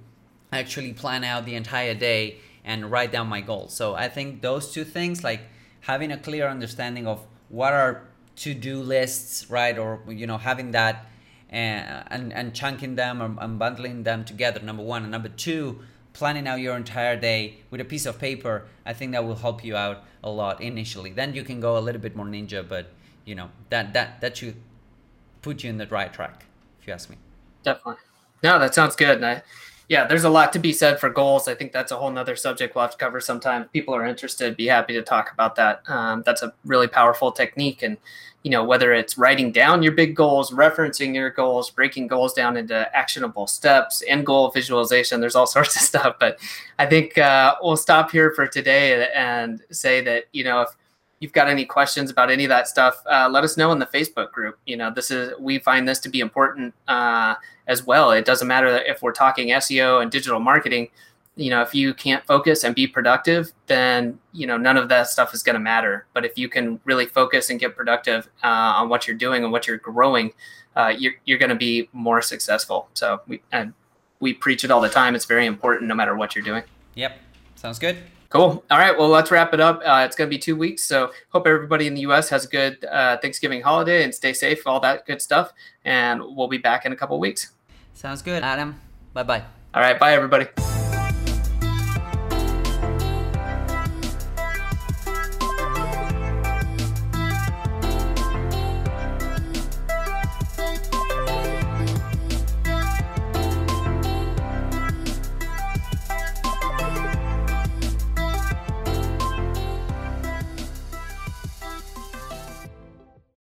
actually 0.52 0.94
plan 0.94 1.24
out 1.24 1.46
the 1.46 1.56
entire 1.56 1.94
day 1.94 2.38
and 2.64 2.90
write 2.92 3.12
down 3.12 3.28
my 3.28 3.42
goals. 3.42 3.74
So 3.74 3.96
i 3.96 4.08
think 4.08 4.42
those 4.42 4.72
two 4.72 4.84
things 4.84 5.24
like 5.24 5.42
having 5.82 6.12
a 6.12 6.18
clear 6.18 6.48
understanding 6.48 7.08
of 7.08 7.26
what 7.50 7.74
are 7.74 8.04
to-do 8.36 8.82
lists 8.82 9.50
right 9.50 9.78
or 9.78 10.00
you 10.08 10.28
know 10.28 10.38
having 10.38 10.72
that 10.72 11.08
and 11.50 11.90
uh, 11.90 12.04
and, 12.08 12.34
and 12.34 12.54
chunking 12.54 12.96
them 12.96 13.22
and 13.40 13.60
bundling 13.60 14.04
them 14.04 14.26
together 14.26 14.60
number 14.60 14.84
one. 14.84 15.04
And 15.04 15.12
number 15.12 15.30
two 15.30 15.80
planning 16.18 16.48
out 16.48 16.60
your 16.60 16.76
entire 16.76 17.16
day 17.16 17.58
with 17.72 17.80
a 17.80 17.86
piece 17.86 18.06
of 18.06 18.18
paper 18.20 18.66
i 18.86 18.94
think 18.94 19.12
that 19.12 19.24
will 19.24 19.36
help 19.48 19.64
you 19.64 19.76
out 19.76 20.04
a 20.24 20.30
lot 20.30 20.62
initially. 20.62 21.12
Then 21.12 21.34
you 21.34 21.44
can 21.44 21.60
go 21.62 21.78
a 21.78 21.84
little 21.88 22.02
bit 22.02 22.16
more 22.16 22.26
ninja 22.26 22.68
but 22.68 22.88
you 23.26 23.36
know 23.36 23.50
that 23.70 23.94
that 23.94 24.20
that 24.22 24.38
should 24.38 24.56
put 25.42 25.64
you 25.64 25.70
in 25.70 25.78
the 25.78 25.88
right 25.88 26.12
track 26.12 26.46
if 26.80 26.88
you 26.88 26.94
ask 26.94 27.10
me. 27.10 27.18
Definitely. 27.64 28.02
No 28.44 28.60
that 28.60 28.74
sounds 28.76 28.96
good. 28.96 29.18
And 29.18 29.26
I, 29.26 29.42
yeah 29.88 30.06
there's 30.06 30.24
a 30.24 30.30
lot 30.30 30.54
to 30.54 30.60
be 30.60 30.74
said 30.74 31.00
for 31.00 31.10
goals. 31.10 31.48
I 31.48 31.56
think 31.56 31.72
that's 31.72 31.92
a 31.92 31.98
whole 31.98 32.12
nother 32.12 32.36
subject 32.36 32.76
we'll 32.76 32.84
have 32.84 32.92
to 32.92 32.98
cover 32.98 33.20
sometime. 33.20 33.64
If 33.64 33.72
people 33.72 33.96
are 33.96 34.06
interested 34.06 34.58
be 34.58 34.68
happy 34.68 34.94
to 34.94 35.02
talk 35.02 35.32
about 35.32 35.56
that. 35.56 35.82
Um, 35.88 36.24
that's 36.26 36.44
a 36.44 36.54
really 36.66 36.88
powerful 36.88 37.32
technique 37.32 37.84
and 37.84 37.98
you 38.44 38.52
know 38.52 38.64
whether 38.64 38.94
it's 38.94 39.18
writing 39.18 39.52
down 39.52 39.84
your 39.84 39.92
big 39.92 40.16
goals 40.16 40.52
referencing 40.52 41.14
your 41.14 41.30
goals 41.30 41.70
breaking 41.70 42.08
goals 42.08 42.34
down 42.34 42.56
into 42.56 42.96
actionable 42.96 43.46
steps 43.46 44.04
and 44.10 44.26
goal 44.26 44.52
visualization 44.52 45.20
there's 45.20 45.36
all 45.36 45.48
sorts 45.58 45.76
of 45.76 45.82
stuff. 45.82 46.16
But 46.20 46.40
i 46.80 46.86
think 46.86 47.18
uh, 47.18 47.56
we'll 47.62 47.78
stop 47.78 48.12
here 48.12 48.32
for 48.32 48.48
today 48.48 49.10
and 49.14 49.62
say 49.72 50.02
that 50.02 50.26
you 50.32 50.44
know 50.44 50.62
if 50.62 50.70
you've 51.20 51.34
got 51.34 51.48
any 51.48 51.66
questions 51.66 52.12
about 52.12 52.30
any 52.30 52.46
of 52.46 52.50
that 52.50 52.68
stuff 52.68 53.02
uh, 53.10 53.28
let 53.32 53.44
us 53.44 53.58
know 53.58 53.72
in 53.72 53.80
the 53.80 53.86
facebook 53.86 54.32
group. 54.32 54.58
You 54.66 54.78
know 54.78 54.92
this 54.94 55.12
is 55.12 55.34
we 55.40 55.60
find 55.60 55.88
this 55.88 56.00
to 56.00 56.10
be 56.10 56.20
important 56.20 56.74
uh, 56.88 57.36
as 57.68 57.86
well. 57.86 58.12
It 58.12 58.26
doesn't 58.26 58.48
matter 58.48 58.68
if 58.68 59.02
we're 59.02 59.14
talking 59.14 59.50
seo 59.50 60.02
and 60.02 60.12
digital 60.12 60.40
marketing 60.40 60.90
you 61.36 61.52
know 61.52 61.62
if 61.62 61.76
you 61.76 61.94
can't 61.94 62.26
focus 62.26 62.64
and 62.64 62.74
be 62.74 62.88
productive 62.88 63.52
then 63.68 64.18
you 64.32 64.48
know 64.48 64.58
none 64.58 64.76
of 64.76 64.90
that 64.90 65.08
stuff 65.08 65.34
is 65.34 65.44
going 65.44 65.56
to 65.56 65.60
matter. 65.60 66.06
But 66.14 66.26
if 66.26 66.38
you 66.38 66.50
can 66.50 66.80
really 66.86 67.06
focus 67.06 67.50
and 67.50 67.60
get 67.60 67.76
productive 67.76 68.30
uh, 68.44 68.48
on 68.48 68.90
what 68.90 69.08
you're 69.08 69.18
doing 69.18 69.44
and 69.44 69.52
what 69.52 69.68
you're 69.68 69.78
growing 69.78 70.34
uh, 70.78 70.94
you're, 70.96 71.14
you're 71.26 71.40
going 71.40 71.50
to 71.50 71.56
be 71.56 71.90
more 71.92 72.22
successful. 72.22 72.88
So 72.94 73.22
we 73.28 73.42
and 73.52 73.74
we 74.20 74.34
preach 74.34 74.64
it 74.64 74.72
all 74.72 74.82
the 74.82 74.90
time. 74.90 75.16
It's 75.16 75.26
very 75.26 75.46
important 75.46 75.88
no 75.88 75.96
matter 75.96 76.16
what 76.16 76.36
you're 76.36 76.46
doing. 76.46 76.64
Yep. 76.96 77.20
Sounds 77.56 77.80
good 77.80 77.98
cool. 78.30 78.64
All 78.70 78.78
right. 78.78 78.98
Well 78.98 79.10
let's 79.10 79.32
wrap 79.32 79.54
it 79.54 79.60
up. 79.60 79.82
Uh, 79.86 80.04
it's 80.06 80.16
going 80.16 80.30
to 80.30 80.34
be 80.36 80.40
two 80.40 80.56
weeks 80.56 80.84
so 80.84 81.12
hope 81.30 81.48
everybody 81.48 81.88
in 81.88 81.94
the 81.94 82.02
us 82.02 82.30
has 82.30 82.46
a 82.46 82.48
good 82.48 82.84
uh, 82.86 83.18
thanksgiving 83.18 83.62
holiday 83.62 84.04
and 84.04 84.14
stay 84.14 84.34
safe 84.34 84.66
all 84.66 84.80
that 84.82 85.06
good 85.06 85.22
stuff 85.22 85.54
and 85.86 86.22
we'll 86.22 86.48
be 86.48 86.58
back 86.58 86.86
in 86.86 86.92
a 86.92 86.96
couple 86.96 87.20
weeks. 87.20 87.52
Sounds 87.94 88.22
good 88.22 88.44
adam. 88.44 88.80
Bye 89.14 89.24
bye 89.24 89.44
all 89.74 89.82
right. 89.82 90.00
Bye 90.00 90.14
everybody 90.14 90.48